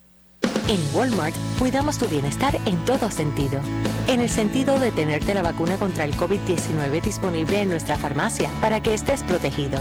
[0.69, 3.59] En Walmart cuidamos tu bienestar en todo sentido.
[4.05, 8.79] En el sentido de tenerte la vacuna contra el COVID-19 disponible en nuestra farmacia para
[8.79, 9.79] que estés protegido.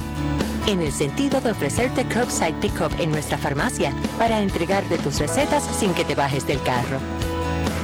[0.67, 5.93] En el sentido de ofrecerte curbside pickup en nuestra farmacia para entregarte tus recetas sin
[5.93, 6.99] que te bajes del carro.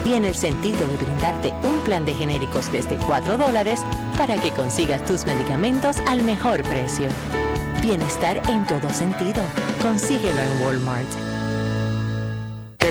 [0.07, 3.81] Y en el sentido de brindarte un plan de genéricos desde 4 dólares
[4.17, 7.09] para que consigas tus medicamentos al mejor precio.
[7.83, 9.43] Bienestar en todo sentido.
[9.83, 11.34] Consíguelo en Walmart.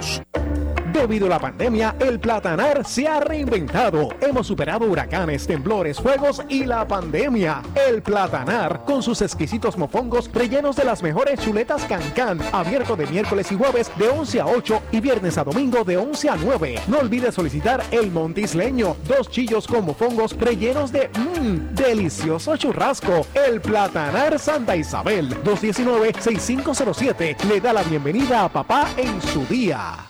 [0.00, 0.49] Unidos.
[0.92, 4.08] Debido a la pandemia, el platanar se ha reinventado.
[4.20, 7.62] Hemos superado huracanes, temblores, fuegos y la pandemia.
[7.88, 13.52] El platanar, con sus exquisitos mofongos rellenos de las mejores chuletas cancán, abierto de miércoles
[13.52, 16.80] y jueves de 11 a 8 y viernes a domingo de 11 a 9.
[16.88, 23.26] No olvides solicitar el montisleño, dos chillos con mofongos rellenos de mmm, delicioso churrasco.
[23.34, 30.09] El platanar Santa Isabel, 219-6507, le da la bienvenida a papá en su día.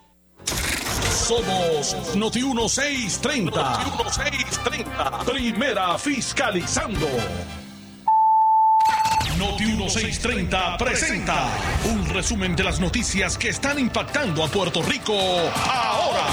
[1.21, 3.61] Somos Noti 1630.
[3.61, 5.23] Noti 1630.
[5.23, 7.07] Primera fiscalizando.
[9.37, 11.47] Noti 1630 presenta
[11.85, 16.25] un resumen de las noticias que están impactando a Puerto Rico ahora.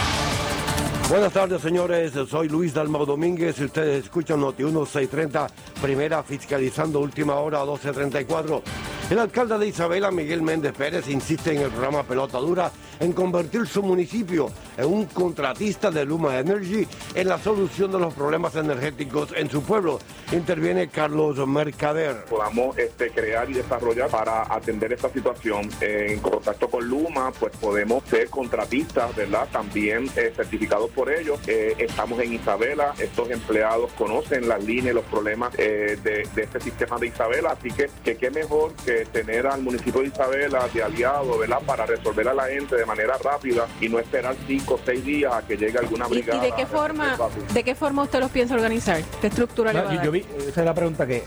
[1.10, 2.12] Buenas tardes, señores.
[2.28, 5.48] Soy Luis Dalmau Domínguez y ustedes escuchan Noti 1630,
[5.82, 8.62] primera fiscalizando última hora 1234.
[9.10, 13.66] El alcalde de Isabela, Miguel Méndez Pérez, insiste en el programa Pelota Dura en convertir
[13.66, 19.32] su municipio en un contratista de Luma Energy en la solución de los problemas energéticos
[19.34, 19.98] en su pueblo.
[20.32, 22.24] Interviene Carlos Mercader.
[22.26, 25.70] Podamos este, crear y desarrollar para atender esta situación.
[25.80, 29.48] en contacto con Luma, pues podemos ser contratistas, ¿verdad?
[29.50, 31.40] También eh, certificados por ellos.
[31.46, 36.60] Eh, estamos en Isabela, estos empleados conocen las líneas y los problemas eh, de, este
[36.60, 40.82] sistema de Isabela, así que, que qué mejor que tener al municipio de Isabela de
[40.82, 41.60] aliado, ¿verdad?
[41.66, 45.32] Para resolver a la gente de manera rápida y no esperar cinco o seis días
[45.32, 46.38] a que llegue alguna brigada.
[46.38, 47.16] ¿Y, de qué forma
[47.52, 49.02] de qué forma usted los piensa organizar?
[49.20, 50.04] ¿Qué estructura le va a dar?
[50.04, 51.22] Yo vi, esa es la pregunta que...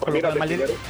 [0.00, 0.24] Pues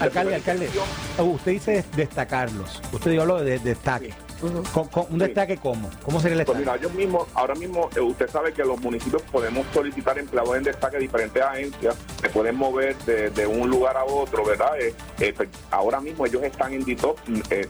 [0.00, 0.70] alcalde, alcalde,
[1.18, 2.82] usted dice destacarlos.
[2.92, 5.90] Usted lo de destaque un destaque cómo?
[6.02, 6.86] ¿Cómo sería el pues destaque?
[6.86, 10.96] mira, mismo, ahora mismo, eh, usted sabe que los municipios podemos solicitar empleados en destaque
[10.96, 14.78] a diferentes agencias, se pueden mover de, un lugar a otro, ¿verdad?
[14.80, 17.18] Eh, eh, pues, ahora mismo ellos están en DITOP,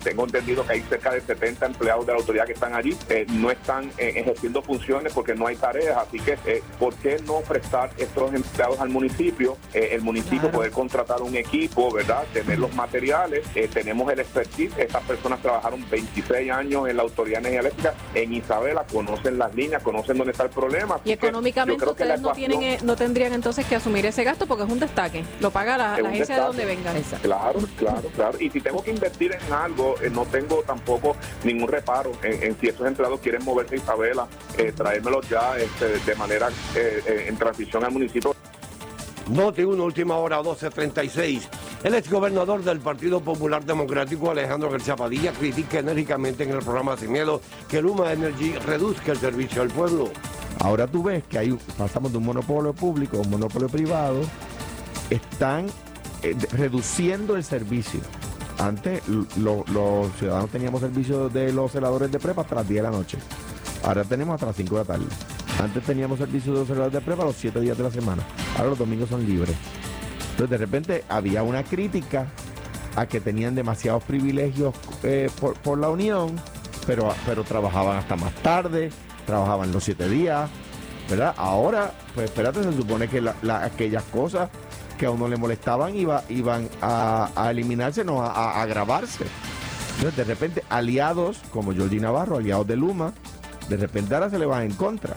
[0.02, 2.96] tengo entendido que hay cerca de 70 empleados de la autoridad que están allí,
[3.28, 8.32] no están ejerciendo funciones porque no hay tareas, así que ¿por qué no prestar estos
[8.32, 9.56] empleados al municipio?
[9.72, 12.24] el municipio poder contratar un equipo, ¿verdad?
[12.32, 17.40] Tener los materiales, tenemos el expertise, estas personas trabajaron 26 años años en la Autoridad
[17.40, 21.00] de Energía Eléctrica, en Isabela, conocen las líneas, conocen dónde está el problema.
[21.04, 24.70] Y económicamente ustedes no, tienen, eh, no tendrían entonces que asumir ese gasto porque es
[24.70, 26.96] un destaque, lo paga la, agencia de donde vengan.
[27.22, 28.38] Claro, claro, claro.
[28.40, 32.68] Y si tengo que invertir en algo, eh, no tengo tampoco ningún reparo en, si
[32.68, 37.92] esos empleados quieren moverse a Isabela, eh, traérmelos ya este, de manera en transición al
[37.92, 38.34] municipio.
[39.28, 41.42] Noti una última hora 12.36.
[41.82, 47.12] El exgobernador del Partido Popular Democrático, Alejandro García Padilla, critica enérgicamente en el programa Sin
[47.12, 50.10] Miedo que Luma Energy reduzca el servicio al pueblo.
[50.60, 54.20] Ahora tú ves que ahí pasamos de un monopolio público a un monopolio privado,
[55.10, 55.66] están
[56.22, 58.00] eh, reduciendo el servicio.
[58.58, 62.96] Antes los ciudadanos teníamos servicio de los celadores de prepa hasta las 10 de la
[62.96, 63.18] noche.
[63.82, 65.35] Ahora tenemos hasta las 5 de la tarde.
[65.62, 68.22] Antes teníamos servicio de celadores de prepa los 7 días de la semana.
[68.56, 69.56] Ahora los domingos son libres.
[70.30, 72.26] Entonces de repente había una crítica
[72.94, 76.36] a que tenían demasiados privilegios eh, por, la unión,
[76.86, 78.90] pero, pero trabajaban hasta más tarde,
[79.26, 80.50] trabajaban los siete días,
[81.08, 81.34] ¿verdad?
[81.36, 84.50] Ahora, pues espérate, se supone que aquellas cosas
[84.98, 89.24] que a uno le molestaban iba, iban a, eliminarse, no a, agravarse.
[89.96, 93.12] Entonces, de repente, aliados como Jordi Navarro, aliados de Luma,
[93.68, 95.16] de repente ahora se le van en contra.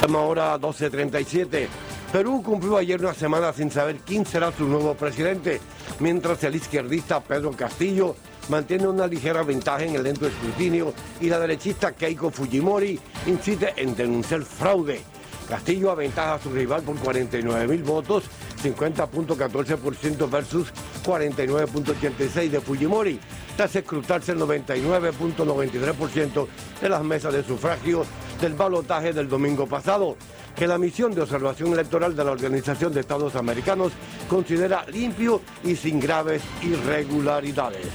[0.00, 1.68] Estamos ahora 12.37.
[2.10, 5.60] Perú cumplió ayer una semana sin saber quién será su nuevo presidente,
[5.98, 8.16] mientras el izquierdista Pedro Castillo
[8.48, 13.94] mantiene una ligera ventaja en el lento escrutinio y la derechista Keiko Fujimori insiste en
[13.94, 15.02] denunciar fraude.
[15.46, 18.24] Castillo aventaja a su rival por 49 mil votos,
[18.62, 20.72] 50.14% versus
[21.04, 23.20] 49.86 de Fujimori,
[23.60, 26.46] tras escrutarse el 99.93%
[26.80, 28.06] de las mesas de sufragio
[28.40, 30.16] del balotaje del domingo pasado,
[30.56, 33.92] que la misión de observación electoral de la Organización de Estados Americanos
[34.30, 37.86] considera limpio y sin graves irregularidades.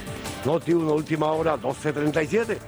[0.44, 2.58] Noti 1, última hora, 12.37.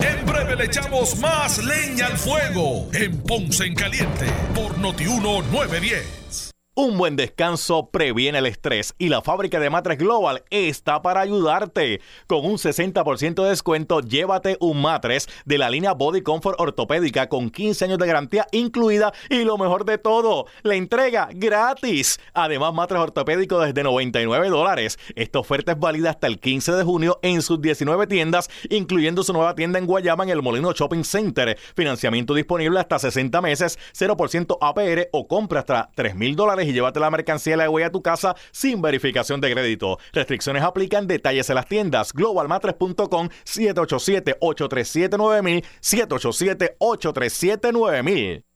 [0.00, 5.44] En breve le echamos más leña al fuego en Ponce en Caliente por Noti 1
[5.50, 6.45] 910.
[6.78, 12.02] Un buen descanso previene el estrés y la fábrica de matres Global está para ayudarte.
[12.26, 17.48] Con un 60% de descuento, llévate un matres de la línea Body Comfort ortopédica con
[17.48, 22.20] 15 años de garantía incluida y lo mejor de todo, la entrega gratis.
[22.34, 24.98] Además, matres ortopédico desde 99 dólares.
[25.14, 29.32] Esta oferta es válida hasta el 15 de junio en sus 19 tiendas, incluyendo su
[29.32, 31.56] nueva tienda en Guayama en el Molino Shopping Center.
[31.74, 37.00] Financiamiento disponible hasta 60 meses, 0% APR o compra hasta 3 mil dólares y llévate
[37.00, 39.98] la mercancía de la huella a tu casa sin verificación de crédito.
[40.12, 42.12] Restricciones aplican, detalles en las tiendas.
[42.12, 48.45] Globalmatres.com 787-837-9000 787-837-9000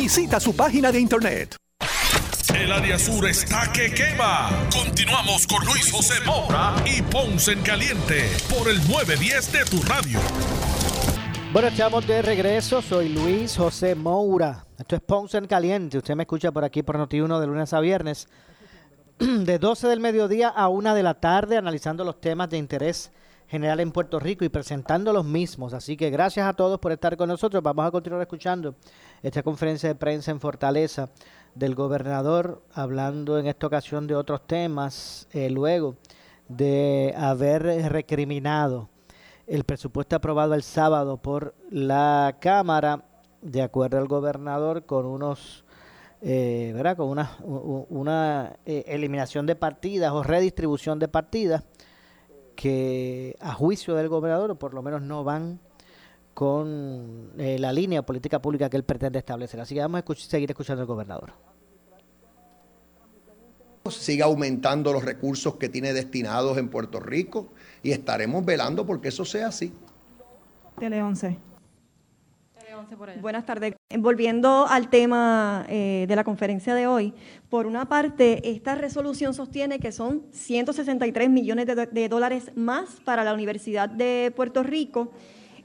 [0.00, 1.56] Visita su página de internet.
[2.54, 4.48] El área sur está que quema.
[4.72, 10.20] Continuamos con Luis José Moura y Ponce en Caliente por el 910 de tu radio.
[11.52, 12.80] Bueno, estamos de regreso.
[12.80, 14.64] Soy Luis José Moura.
[14.78, 15.98] Esto es Ponce en Caliente.
[15.98, 18.28] Usted me escucha por aquí por Noti1 de lunes a viernes.
[19.18, 23.10] De 12 del mediodía a 1 de la tarde, analizando los temas de interés
[23.48, 25.72] general en Puerto Rico y presentando los mismos.
[25.72, 27.62] Así que gracias a todos por estar con nosotros.
[27.62, 28.74] Vamos a continuar escuchando
[29.22, 31.08] esta conferencia de prensa en Fortaleza
[31.54, 35.96] del gobernador, hablando en esta ocasión de otros temas, eh, luego
[36.48, 38.88] de haber recriminado
[39.46, 43.04] el presupuesto aprobado el sábado por la Cámara,
[43.40, 45.64] de acuerdo al gobernador, con unos...
[46.20, 46.96] Eh, ¿verdad?
[46.96, 51.62] con una, una eh, eliminación de partidas o redistribución de partidas
[52.58, 55.60] que a juicio del gobernador, por lo menos no van
[56.34, 59.60] con eh, la línea política pública que él pretende establecer.
[59.60, 61.30] Así que vamos a seguir escuchando al gobernador.
[63.88, 69.24] Siga aumentando los recursos que tiene destinados en Puerto Rico y estaremos velando porque eso
[69.24, 69.72] sea así.
[70.80, 71.38] Tele 11.
[73.20, 73.74] Buenas tardes.
[73.98, 77.14] Volviendo al tema eh, de la conferencia de hoy,
[77.48, 83.24] por una parte, esta resolución sostiene que son 163 millones de, de dólares más para
[83.24, 85.10] la Universidad de Puerto Rico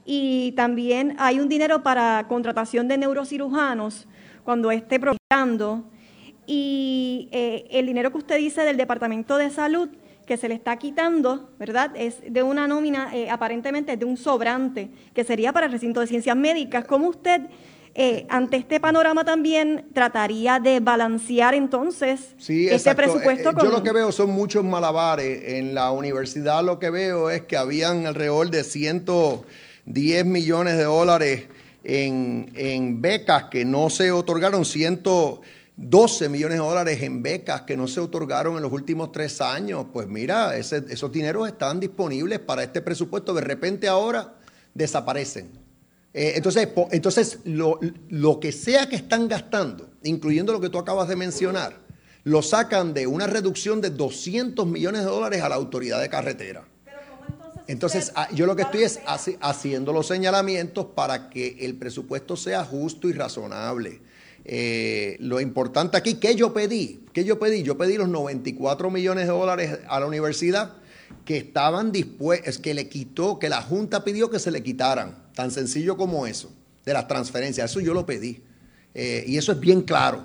[0.04, 4.06] y también hay un dinero para contratación de neurocirujanos
[4.44, 5.84] cuando esté proyectando
[6.46, 9.88] y eh, el dinero que usted dice del Departamento de Salud
[10.26, 11.92] que se le está quitando, ¿verdad?
[11.96, 16.06] Es de una nómina, eh, aparentemente de un sobrante, que sería para el recinto de
[16.06, 16.84] ciencias médicas.
[16.86, 17.42] ¿Cómo usted,
[17.94, 23.52] eh, ante este panorama también, trataría de balancear entonces sí, este presupuesto?
[23.62, 25.42] Yo lo que veo son muchos malabares.
[25.58, 31.44] En la universidad lo que veo es que habían alrededor de 110 millones de dólares
[31.84, 35.02] en, en becas que no se otorgaron, 100
[35.76, 39.86] 12 millones de dólares en becas que no se otorgaron en los últimos tres años.
[39.92, 43.34] Pues mira, esos dineros están disponibles para este presupuesto.
[43.34, 44.34] De repente ahora
[44.72, 45.50] desaparecen.
[46.12, 51.08] Eh, entonces, entonces lo, lo que sea que están gastando, incluyendo lo que tú acabas
[51.08, 51.76] de mencionar,
[52.22, 56.64] lo sacan de una reducción de 200 millones de dólares a la autoridad de carretera.
[57.66, 59.00] Entonces, ah, yo lo que estoy es
[59.40, 64.02] haciendo los señalamientos para que el presupuesto sea justo y razonable.
[64.44, 67.06] Eh, lo importante aquí, ¿qué yo pedí?
[67.12, 67.62] ¿Qué yo pedí?
[67.62, 70.72] Yo pedí los 94 millones de dólares a la universidad
[71.24, 75.24] que estaban dispuestos, que le quitó, que la Junta pidió que se le quitaran.
[75.34, 76.52] Tan sencillo como eso,
[76.84, 77.70] de las transferencias.
[77.70, 78.42] Eso yo lo pedí.
[78.94, 80.24] Eh, y eso es bien claro.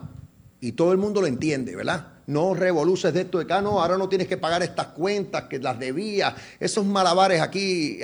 [0.60, 2.19] Y todo el mundo lo entiende, ¿verdad?
[2.30, 5.58] No revoluces de esto de acá, no, ahora no tienes que pagar estas cuentas que
[5.58, 8.00] las debías, esos malabares aquí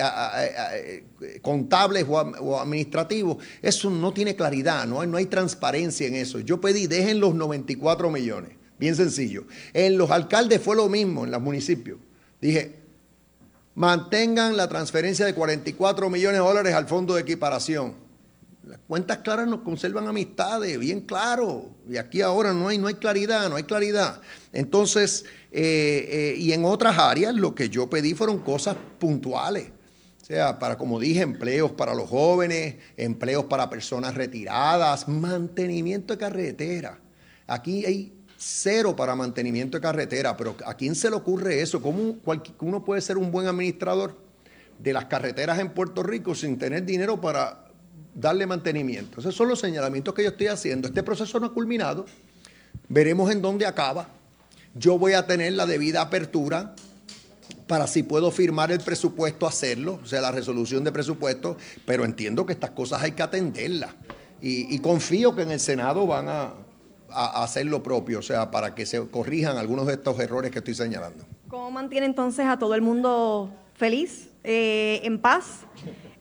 [1.43, 6.39] contables o, administrativos, eso no tiene claridad, no hay, no hay transparencia en eso.
[6.39, 9.45] Yo pedí, dejen los 94 millones, bien sencillo.
[9.73, 11.99] En los alcaldes fue lo mismo, en los municipios.
[12.41, 12.79] Dije,
[13.75, 18.04] mantengan la transferencia de 44 millones de dólares al fondo de equiparación
[18.67, 21.69] las cuentas claras nos conservan amistades, bien claro.
[21.87, 24.21] Y aquí ahora no hay, no hay claridad, no hay claridad.
[24.53, 29.69] Entonces, eh, eh, y en otras áreas lo que yo pedí fueron cosas puntuales.
[30.21, 36.17] O sea, para, como dije, empleos para los jóvenes, empleos para personas retiradas, mantenimiento de
[36.17, 36.99] carretera.
[37.45, 41.79] Aquí hay cero para mantenimiento de carretera, pero ¿a quién se le ocurre eso?
[41.81, 42.15] ¿Cómo
[42.61, 44.17] uno puede ser un buen administrador
[44.79, 47.64] de las carreteras en Puerto Rico sin tener dinero para
[48.15, 49.19] darle mantenimiento.
[49.19, 50.87] Esos son los señalamientos que yo estoy haciendo.
[50.87, 52.05] Este proceso no ha culminado,
[52.87, 54.07] veremos en dónde acaba.
[54.73, 56.75] Yo voy a tener la debida apertura
[57.67, 62.45] para si puedo firmar el presupuesto, hacerlo, o sea, la resolución de presupuesto, pero entiendo
[62.45, 63.91] que estas cosas hay que atenderlas.
[64.41, 66.53] Y, confío que en el Senado van a,
[67.09, 70.59] a hacer lo propio, o sea, para que se corrijan algunos de estos errores que
[70.59, 71.25] estoy señalando.
[71.47, 75.61] ¿Cómo mantiene entonces a todo el mundo feliz, eh, en paz?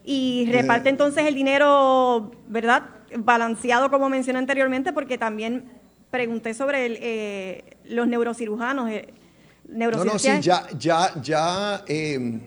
[0.05, 2.83] Y reparte entonces el dinero, ¿verdad?
[3.17, 5.65] Balanceado, como mencioné anteriormente, porque también
[6.11, 8.91] pregunté sobre el, eh, los neurocirujanos.
[8.91, 9.09] eh,
[9.69, 12.41] No, no, sí, ya, ya, ya eh,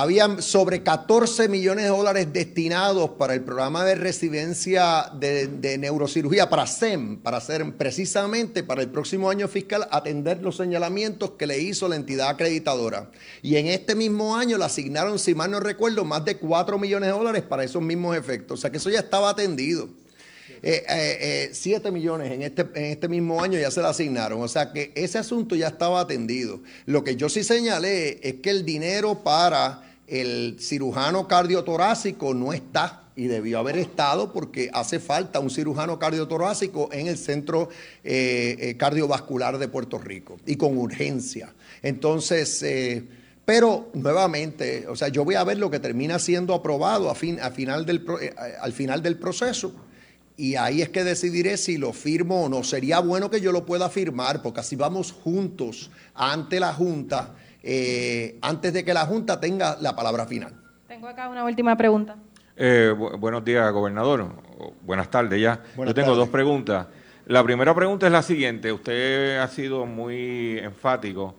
[0.00, 6.68] habían sobre 14 millones de dólares destinados para el programa de residencia de, neurocirugía, para
[6.68, 11.88] SEM, para hacer precisamente para el próximo año fiscal atender los señalamientos que le hizo
[11.88, 13.10] la entidad acreditadora.
[13.42, 17.08] Y en este mismo año le asignaron, si mal no recuerdo, más de 4 millones
[17.08, 18.60] de dólares para esos mismos efectos.
[18.60, 19.88] O sea que eso ya estaba atendido.
[20.62, 24.40] Eh, eh, eh, 7 millones en este, en este mismo año ya se le asignaron.
[24.42, 26.60] O sea que ese asunto ya estaba atendido.
[26.86, 33.02] Lo que yo sí señalé es que el dinero para el cirujano cardiotorácico no está
[33.14, 37.68] y debió haber estado porque hace falta un cirujano cardiotorácico en el centro
[38.04, 41.52] eh, eh, cardiovascular de Puerto Rico y con urgencia.
[41.82, 43.02] Entonces, eh,
[43.44, 47.38] pero nuevamente, o sea, yo voy a ver lo que termina siendo aprobado a fin,
[47.54, 48.06] final del,
[48.60, 49.74] al final del proceso.
[50.36, 52.62] Y ahí es que decidiré si lo firmo o no.
[52.62, 58.38] Sería bueno que yo lo pueda firmar, porque así vamos juntos ante la Junta, eh,
[58.42, 60.52] antes de que la Junta tenga la palabra final.
[60.86, 62.16] Tengo acá una última pregunta.
[62.56, 64.22] Eh, bu- buenos días, gobernador.
[64.58, 65.60] O buenas tardes ya.
[65.76, 66.18] Buenas Yo tengo tardes.
[66.18, 66.86] dos preguntas.
[67.26, 68.72] La primera pregunta es la siguiente.
[68.72, 71.36] Usted ha sido muy enfático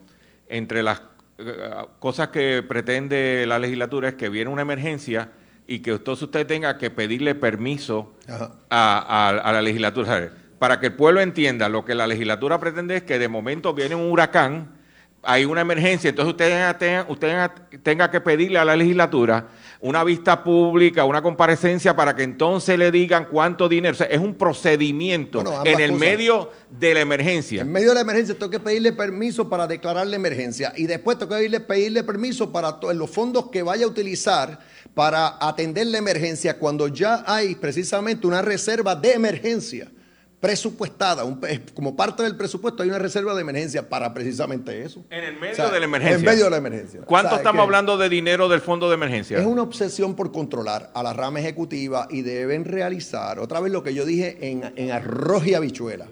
[0.47, 1.01] entre las
[1.39, 1.53] eh,
[1.99, 5.29] cosas que pretende la legislatura es que viene una emergencia
[5.67, 10.31] y que entonces usted tenga que pedirle permiso a, a- a la legislatura.
[10.59, 13.95] Para que el pueblo entienda, lo que la legislatura pretende es que de momento viene
[13.95, 14.78] un huracán,
[15.23, 19.47] hay una emergencia, entonces usted tenga, usted que pedirle a la legislatura
[19.81, 23.93] una vista pública, una comparecencia para que entonces le digan cuánto dinero.
[23.93, 25.99] O sea, es un procedimiento Bueno, en el cosas.
[25.99, 27.61] medio de la emergencia.
[27.61, 31.17] En medio de la emergencia tengo que pedirle permiso para declarar la emergencia y después
[31.17, 34.59] tengo que pedirle, pedirle permiso para los fondos que vaya a utilizar
[34.93, 39.89] para atender la emergencia cuando ya hay precisamente una reserva de emergencia
[40.39, 41.41] presupuestada, un
[41.73, 45.03] como parte del presupuesto hay una reserva de emergencia para precisamente eso.
[45.09, 46.17] En el medio O sea, de la emergencia.
[46.17, 47.01] En medio de la emergencia.
[47.01, 49.37] ¿Cuánto O sea, es estamos hablando de dinero del fondo de emergencia?
[49.37, 53.83] Es una obsesión por controlar a la rama ejecutiva y deben realizar, otra vez lo
[53.83, 56.07] que yo dije en, en arroz y habichuela.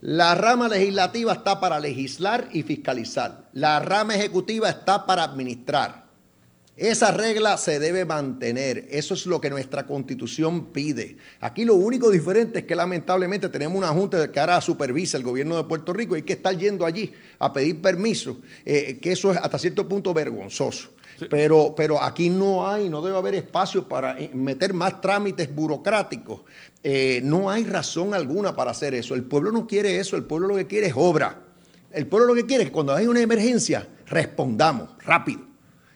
[0.00, 3.48] La rama legislativa está para legislar y fiscalizar.
[3.52, 6.03] La rama ejecutiva está para administrar.
[6.76, 8.88] Esa regla se debe mantener.
[8.90, 11.16] Eso es lo que nuestra constitución pide.
[11.40, 15.56] Aquí lo único diferente es que lamentablemente tenemos una junta que ahora supervisa el gobierno
[15.56, 19.30] de Puerto Rico y hay que estar yendo allí a pedir permiso, eh, que eso
[19.30, 20.90] es hasta cierto punto vergonzoso.
[21.30, 26.40] Pero, pero aquí no hay, no debe haber espacio para eh, meter más trámites burocráticos.
[26.82, 29.14] Eh, no hay razón alguna para hacer eso.
[29.14, 31.40] El pueblo no quiere eso, el pueblo lo que quiere es obra.
[31.92, 35.53] El pueblo lo que quiere es que cuando hay una emergencia, respondamos rápido.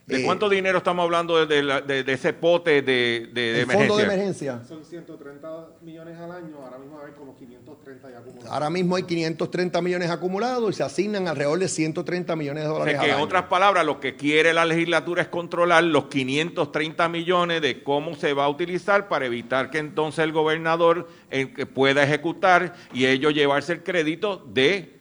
[0.09, 3.53] ¿De Eh, cuánto dinero estamos hablando de, de la- de- de ese pote de, de-
[3.53, 4.53] de El fondo de emergencia?
[4.53, 4.77] emergencia.
[4.77, 8.51] Son 130 millones al año, ahora mismo hay como 530 ya acumulados.
[8.51, 12.73] Ahora mismo hay 530 millones acumulados y se asignan alrededor de 130 millones de O
[12.73, 13.25] dólares sea, que al en año.
[13.27, 18.33] otras palabras, lo que quiere la legislatura es controlar los 530 millones de cómo se
[18.33, 23.35] va a utilizar para evitar que entonces el gobernador eh, que pueda ejecutar y ellos
[23.35, 24.98] llevarse el crédito de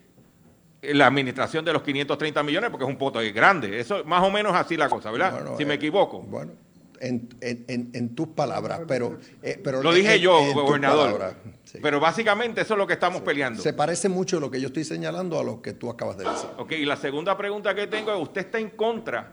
[0.82, 3.80] la administración de los 530 millones, porque es un pote grande.
[3.80, 5.34] Eso más o menos así la cosa, ¿verdad?
[5.34, 6.19] Bueno, si me eh, equivoco.
[6.21, 6.51] Bueno,
[6.99, 9.17] en, en- tus palabras, pero...
[9.43, 11.36] eh, pero Lo dije en- yo, gobernador.
[11.82, 13.61] Pero básicamente eso es lo que estamos peleando.
[13.61, 16.49] Se parece mucho lo que yo estoy señalando a lo que tú acabas de decir.
[16.57, 19.32] Ok, y la segunda pregunta que tengo es, ¿usted está en contra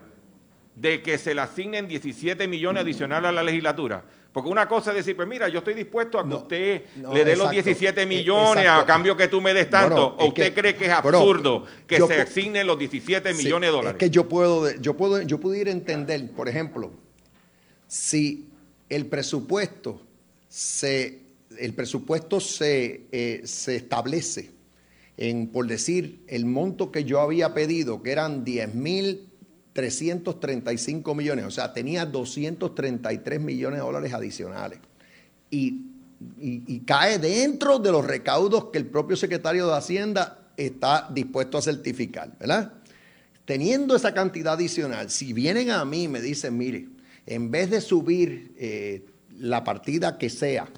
[0.74, 4.04] de que se le asignen 17 millones adicionales a la legislatura?
[4.32, 7.24] Porque una cosa es decir, pues mira, yo estoy dispuesto a que usted no, le
[7.24, 7.68] dé los exacto.
[7.68, 9.94] 17 Eh, millones a cambio que tú me des tanto.
[9.94, 13.32] Bueno, ¿O usted que- cree que es bueno, absurdo que yo se asignen los 17
[13.32, 13.92] Sí, millones de dólares?
[14.02, 16.90] Es que yo puedo, yo puedo, yo pudiera entender, por ejemplo,
[17.86, 18.48] si
[18.88, 20.02] el presupuesto
[20.48, 21.20] se,
[21.58, 24.50] el presupuesto se, eh, se establece
[25.16, 28.44] en, por decir, el monto que yo había pedido, que eran
[29.74, 34.78] 10.335 millones, o sea, tenía 233 millones de dólares adicionales.
[35.50, 41.62] Y cae dentro de los recaudos que el propio secretario de Hacienda está dispuesto a
[41.62, 42.72] certificar, ¿verdad?
[43.44, 46.88] Teniendo esa cantidad adicional, si vienen a mí y me dicen, mire,
[47.26, 49.04] en vez de subir eh,
[49.38, 50.68] la partida que sea,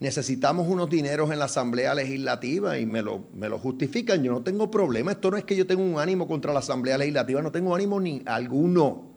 [0.00, 4.22] necesitamos unos dineros en la Asamblea Legislativa y me lo, me lo justifican.
[4.22, 5.12] Yo no tengo problema.
[5.12, 7.98] Esto no es que yo tenga un ánimo contra la Asamblea Legislativa, no tengo ánimo
[8.00, 9.14] ni alguno.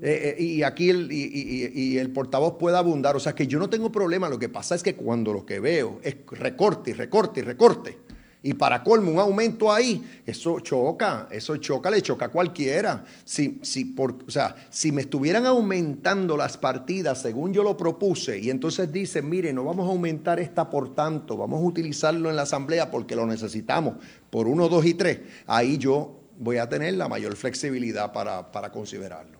[0.00, 3.14] Eh, eh, y aquí el, y, y- y el portavoz puede abundar.
[3.14, 4.28] O sea que yo no tengo problema.
[4.28, 7.98] Lo que pasa es que cuando lo que veo es recorte y recorte y recorte,
[8.44, 13.04] y para colmo un aumento ahí, eso choca, eso choca, le choca a cualquiera.
[13.24, 18.40] Si, si, por, o sea, si me estuvieran aumentando las partidas según yo lo propuse,
[18.40, 22.36] y entonces dicen, mire, no vamos a aumentar esta por tanto, vamos a utilizarlo en
[22.36, 23.94] la asamblea porque lo necesitamos
[24.28, 28.72] por uno, dos y tres, ahí yo voy a tener la mayor flexibilidad para, para
[28.72, 29.38] considerarlo.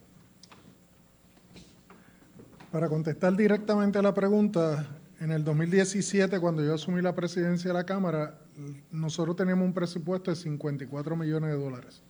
[2.71, 4.87] Para contestar directamente a la pregunta,
[5.21, 8.42] en el 2017, cuando yo asumí la presidencia de la Cámara,
[8.91, 12.03] nosotros teníamos un presupuesto de 54 millones de dólares.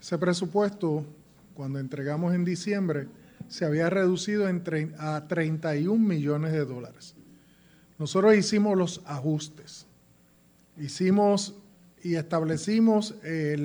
[0.00, 1.04] Ese presupuesto,
[1.54, 3.08] cuando entregamos en diciembre,
[3.48, 4.46] se había reducido
[4.98, 7.14] a 31 millones de dólares.
[7.98, 9.86] Nosotros hicimos los ajustes,
[10.78, 11.54] hicimos
[12.02, 13.56] y establecimos eh,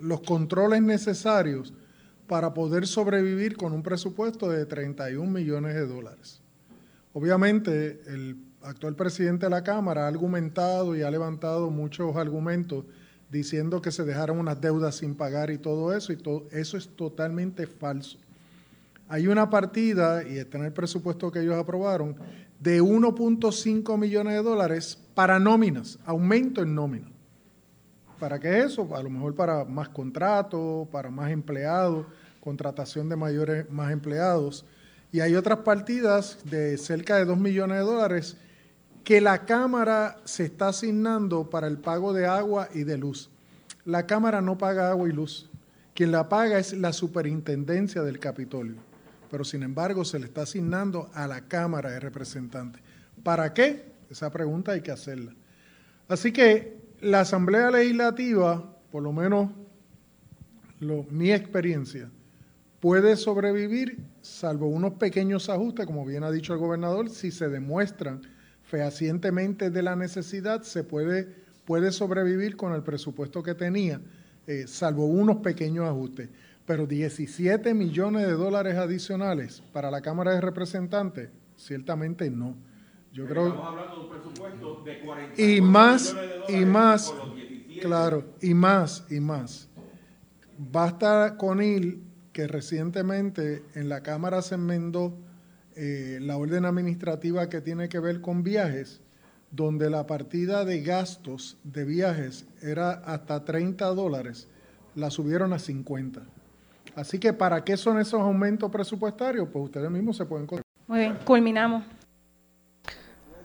[0.00, 1.72] los controles necesarios
[2.26, 6.40] para poder sobrevivir con un presupuesto de 31 millones de dólares.
[7.12, 12.84] Obviamente, el actual presidente de la Cámara ha argumentado y ha levantado muchos argumentos
[13.30, 16.88] diciendo que se dejaron unas deudas sin pagar y todo eso, y todo eso es
[16.88, 18.18] totalmente falso.
[19.08, 22.16] Hay una partida, y está en el presupuesto que ellos aprobaron,
[22.58, 27.08] de 1.5 millones de dólares para nóminas, aumento en nómina.
[28.18, 28.94] ¿Para qué eso?
[28.94, 32.06] A lo mejor para más contratos, para más empleados,
[32.40, 34.66] contratación de mayores, más empleados.
[35.10, 38.36] Y hay otras partidas de cerca de 2 millones de dólares
[39.04, 43.30] que la Cámara se está asignando para el pago de agua y de luz.
[43.84, 45.48] La Cámara no paga agua y luz.
[45.94, 48.76] Quien la paga es la superintendencia del Capitolio.
[49.30, 52.82] Pero sin embargo se le está asignando a la Cámara de Representantes.
[53.22, 53.92] ¿Para qué?
[54.10, 55.34] Esa pregunta hay que hacerla.
[56.08, 59.50] Así que la Asamblea Legislativa, por lo menos
[60.80, 62.10] lo- mi experiencia,
[62.80, 68.22] puede sobrevivir, salvo unos pequeños ajustes, como bien ha dicho el gobernador, si se demuestran
[68.70, 71.26] fehacientemente de la necesidad, se puede,
[71.64, 74.00] puede sobrevivir con el presupuesto que tenía,
[74.46, 76.28] eh, salvo unos pequeños ajustes.
[76.64, 82.54] Pero 17 millones de dólares adicionales para la Cámara de Representantes, ciertamente no.
[83.12, 87.10] Yo creo Estamos hablando de un presupuesto de 40 y más millones de y más
[87.10, 87.80] por los 17.
[87.80, 89.68] claro y más y más
[90.60, 92.00] basta con ir
[92.32, 95.16] que recientemente en la cámara se enmendó
[95.82, 99.00] eh, la orden administrativa que tiene que ver con viajes
[99.50, 104.46] donde la partida de gastos de viajes era hasta 30 dólares
[104.94, 106.20] la subieron a 50
[106.96, 110.46] así que para qué son esos aumentos presupuestarios pues ustedes mismos se pueden
[110.86, 111.82] Muy bien, culminamos.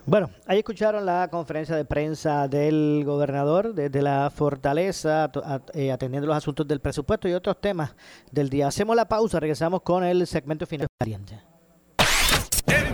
[0.06, 5.32] Bueno, ahí escucharon la conferencia de prensa del gobernador desde la fortaleza,
[5.74, 7.96] eh, atendiendo los asuntos del presupuesto y otros temas
[8.30, 8.68] del día.
[8.68, 10.88] Hacemos la pausa, regresamos con el segmento final.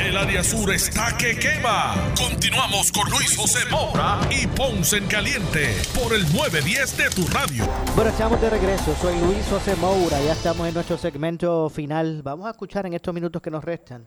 [0.00, 1.94] El área sur está que quema.
[2.16, 7.64] Continuamos con Luis José Moura y Ponce en Caliente por el 910 de tu radio.
[7.94, 8.94] Bueno, estamos de regreso.
[8.96, 10.20] Soy Luis José Moura.
[10.20, 12.22] Ya estamos en nuestro segmento final.
[12.22, 14.06] Vamos a escuchar en estos minutos que nos restan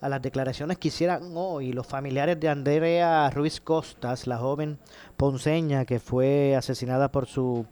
[0.00, 4.78] a las declaraciones que hicieran hoy los familiares de Andrea Ruiz Costas, la joven
[5.16, 7.66] ponceña que fue asesinada por su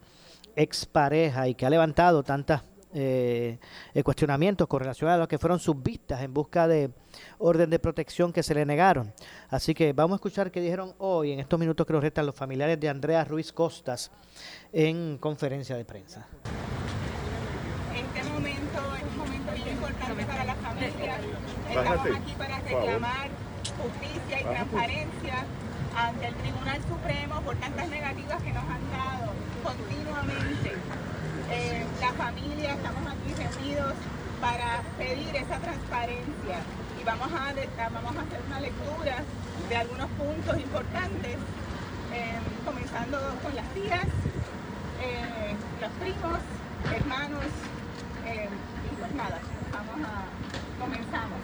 [0.55, 2.63] expareja y que ha levantado tantas
[2.93, 3.59] eh,
[3.93, 6.89] eh, cuestionamientos con relación a lo que fueron sus vistas en busca de
[7.37, 9.13] orden de protección que se le negaron.
[9.49, 12.35] Así que vamos a escuchar qué dijeron hoy, en estos minutos que nos restan, los
[12.35, 14.11] familiares de Andrea Ruiz Costas
[14.73, 16.25] en conferencia de prensa.
[17.95, 21.17] Este momento es un momento muy importante para la familia.
[21.69, 23.29] Estamos aquí para reclamar
[23.77, 25.45] justicia y transparencia
[25.95, 29.31] ante el Tribunal Supremo por tantas negativas que nos han dado
[29.63, 31.08] continuamente.
[31.51, 33.93] Eh, la familia, estamos aquí reunidos
[34.39, 36.57] para pedir esa transparencia
[37.01, 39.23] y vamos a, vamos a hacer una lectura
[39.67, 41.37] de algunos puntos importantes,
[42.13, 44.05] eh, comenzando con las tías,
[45.01, 46.39] eh, los primos,
[46.93, 47.45] hermanos,
[48.25, 49.39] y pues nada,
[49.73, 51.39] vamos a, comenzamos.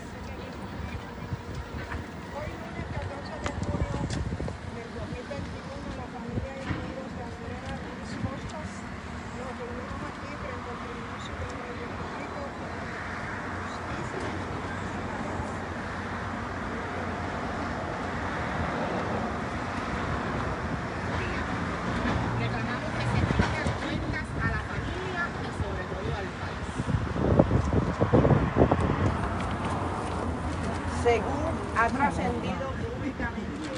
[31.05, 33.69] según ha trascendido públicamente.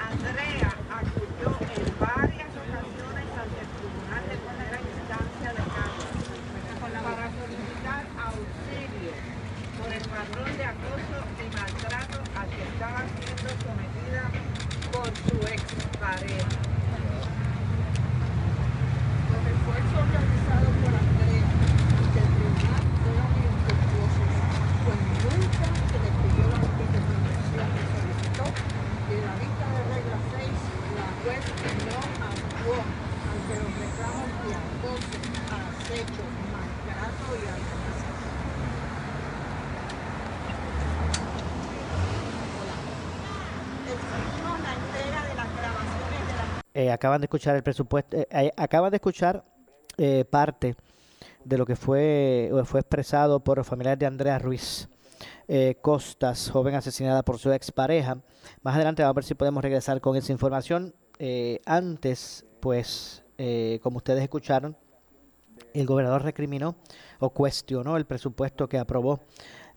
[0.00, 6.08] Andrea acudió en varias ocasiones ante el Tribunal de Primera Instancia de Cádiz
[6.80, 9.12] para solicitar auxilio
[9.76, 14.24] por el patrón de acoso y maltrato al que estaba siendo sometida
[14.96, 16.56] por su expareja.
[19.28, 21.44] Los esfuerzos realizados por Andrea
[22.00, 24.30] ante el tribunal fueron infructuosos,
[24.86, 30.18] pues nunca se le pidió la justificación que solicitó y en la vista de regla
[30.32, 30.50] 6
[30.96, 31.44] la juez
[31.86, 32.78] no actuó
[33.26, 35.16] ante los reclamos de acoso,
[35.56, 38.06] acecho, maltrato y amenazas.
[43.86, 46.48] Exigimos la entrega de las grabaciones de las
[46.86, 49.44] Eh, acaban de escuchar el presupuesto, eh, eh, acaban de escuchar
[50.30, 50.76] parte
[51.42, 54.88] de lo que fue, fue expresado por los familiares de Andrea Ruiz
[55.80, 58.18] Costas, joven asesinada por su expareja.
[58.62, 60.94] Más adelante vamos a ver si podemos regresar con esa información.
[61.64, 63.24] Antes, pues,
[63.82, 64.76] como ustedes escucharon,
[65.72, 66.76] el gobernador recriminó
[67.18, 69.20] o cuestionó el presupuesto que aprobó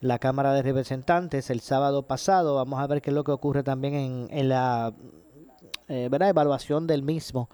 [0.01, 2.55] la Cámara de Representantes el sábado pasado.
[2.55, 4.93] Vamos a ver qué es lo que ocurre también en, en la
[5.89, 6.29] eh, ¿verdad?
[6.29, 7.49] evaluación del mismo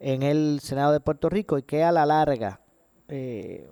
[0.00, 2.60] en el Senado de Puerto Rico y que a la larga
[3.08, 3.68] eh,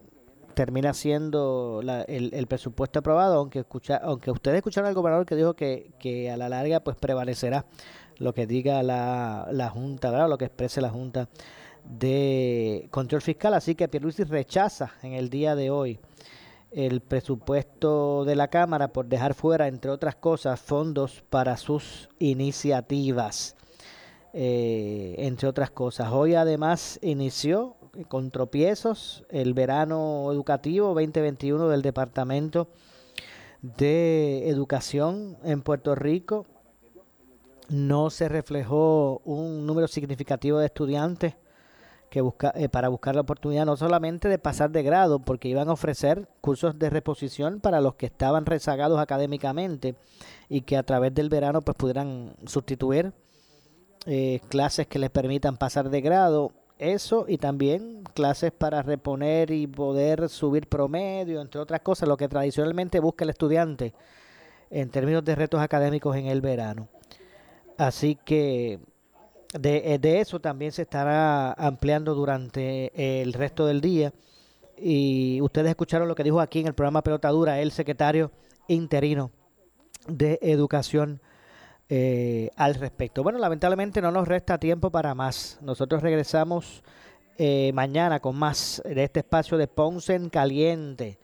[0.55, 5.37] termina siendo la- el, el presupuesto aprobado, aunque escucha, aunque ustedes escucharon al gobernador que
[5.37, 7.65] dijo que, que a la larga pues prevalecerá
[8.19, 10.29] lo que diga la, la Junta, ¿verdad?
[10.29, 11.29] lo que exprese la Junta
[11.85, 15.99] de Control Fiscal, así que Pierluisi rechaza en el día de hoy
[16.71, 23.57] el presupuesto de la Cámara por dejar fuera, entre otras cosas, fondos para sus iniciativas,
[24.33, 26.13] eh, entre otras cosas.
[26.13, 27.77] Hoy además inició
[28.09, 32.69] con tropiezos el verano educativo 2021 del Departamento
[33.63, 36.47] de Educación en Puerto Rico.
[37.69, 41.35] No se reflejó un número significativo de estudiantes
[42.09, 45.69] que busca, eh, para buscar la oportunidad no solamente de pasar de grado, porque iban
[45.69, 49.95] a ofrecer cursos de reposición para los que estaban rezagados académicamente
[50.49, 53.13] y que a través del verano pues pudieran sustituir
[54.07, 59.67] eh, clases que les permitan pasar de grado, eso y también clases para reponer y
[59.67, 63.93] poder subir promedio, entre otras cosas, lo que tradicionalmente busca el estudiante
[64.71, 66.89] en términos de retos académicos en el verano.
[67.77, 68.79] Así que
[69.59, 74.13] de, eh, de eso también se estará ampliando durante el resto del día.
[74.79, 78.31] Y ustedes escucharon lo que dijo aquí en el programa Pelota Dura el secretario
[78.69, 79.31] interino
[80.09, 81.21] de Educación
[81.93, 83.25] eh, al respecto.
[83.25, 85.59] Bueno, lamentablemente no nos resta tiempo para más.
[85.61, 86.85] Nosotros regresamos
[87.37, 91.19] eh, mañana con más de este espacio de Ponce en Caliente.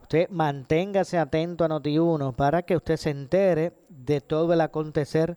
[0.00, 5.36] Usted manténgase atento a Noti1 para que usted se entere de todo el acontecer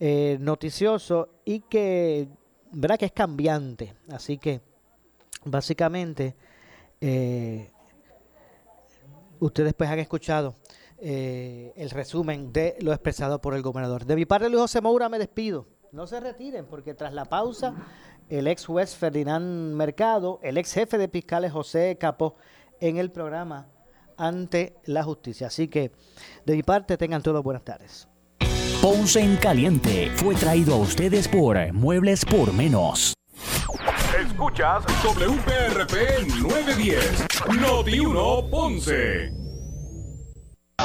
[0.00, 2.26] eh, noticioso y que,
[2.72, 3.94] verá que es cambiante.
[4.10, 4.62] Así que,
[5.44, 6.34] básicamente,
[9.38, 10.56] ustedes pues han escuchado
[11.04, 14.06] eh, el resumen de lo expresado por el gobernador.
[14.06, 15.66] De mi parte, Luis José Moura, me despido.
[15.90, 17.74] No se retiren, porque tras la pausa,
[18.28, 22.36] el ex juez Ferdinand Mercado, el ex jefe de fiscales José Capó,
[22.80, 23.66] en el programa
[24.16, 25.48] ante la justicia.
[25.48, 25.90] Así que,
[26.46, 28.06] de mi parte, tengan todos buenas tardes.
[28.80, 33.14] Ponce en Caliente fue traído a ustedes por Muebles por Menos.
[34.20, 37.26] Escuchas WPRP 910,
[37.60, 39.41] Noti 1 Ponce.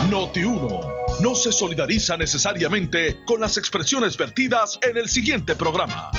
[0.06, 0.82] Noti 1
[1.22, 6.12] no se solidariza necesariamente con las expresiones vertidas en el siguiente programa.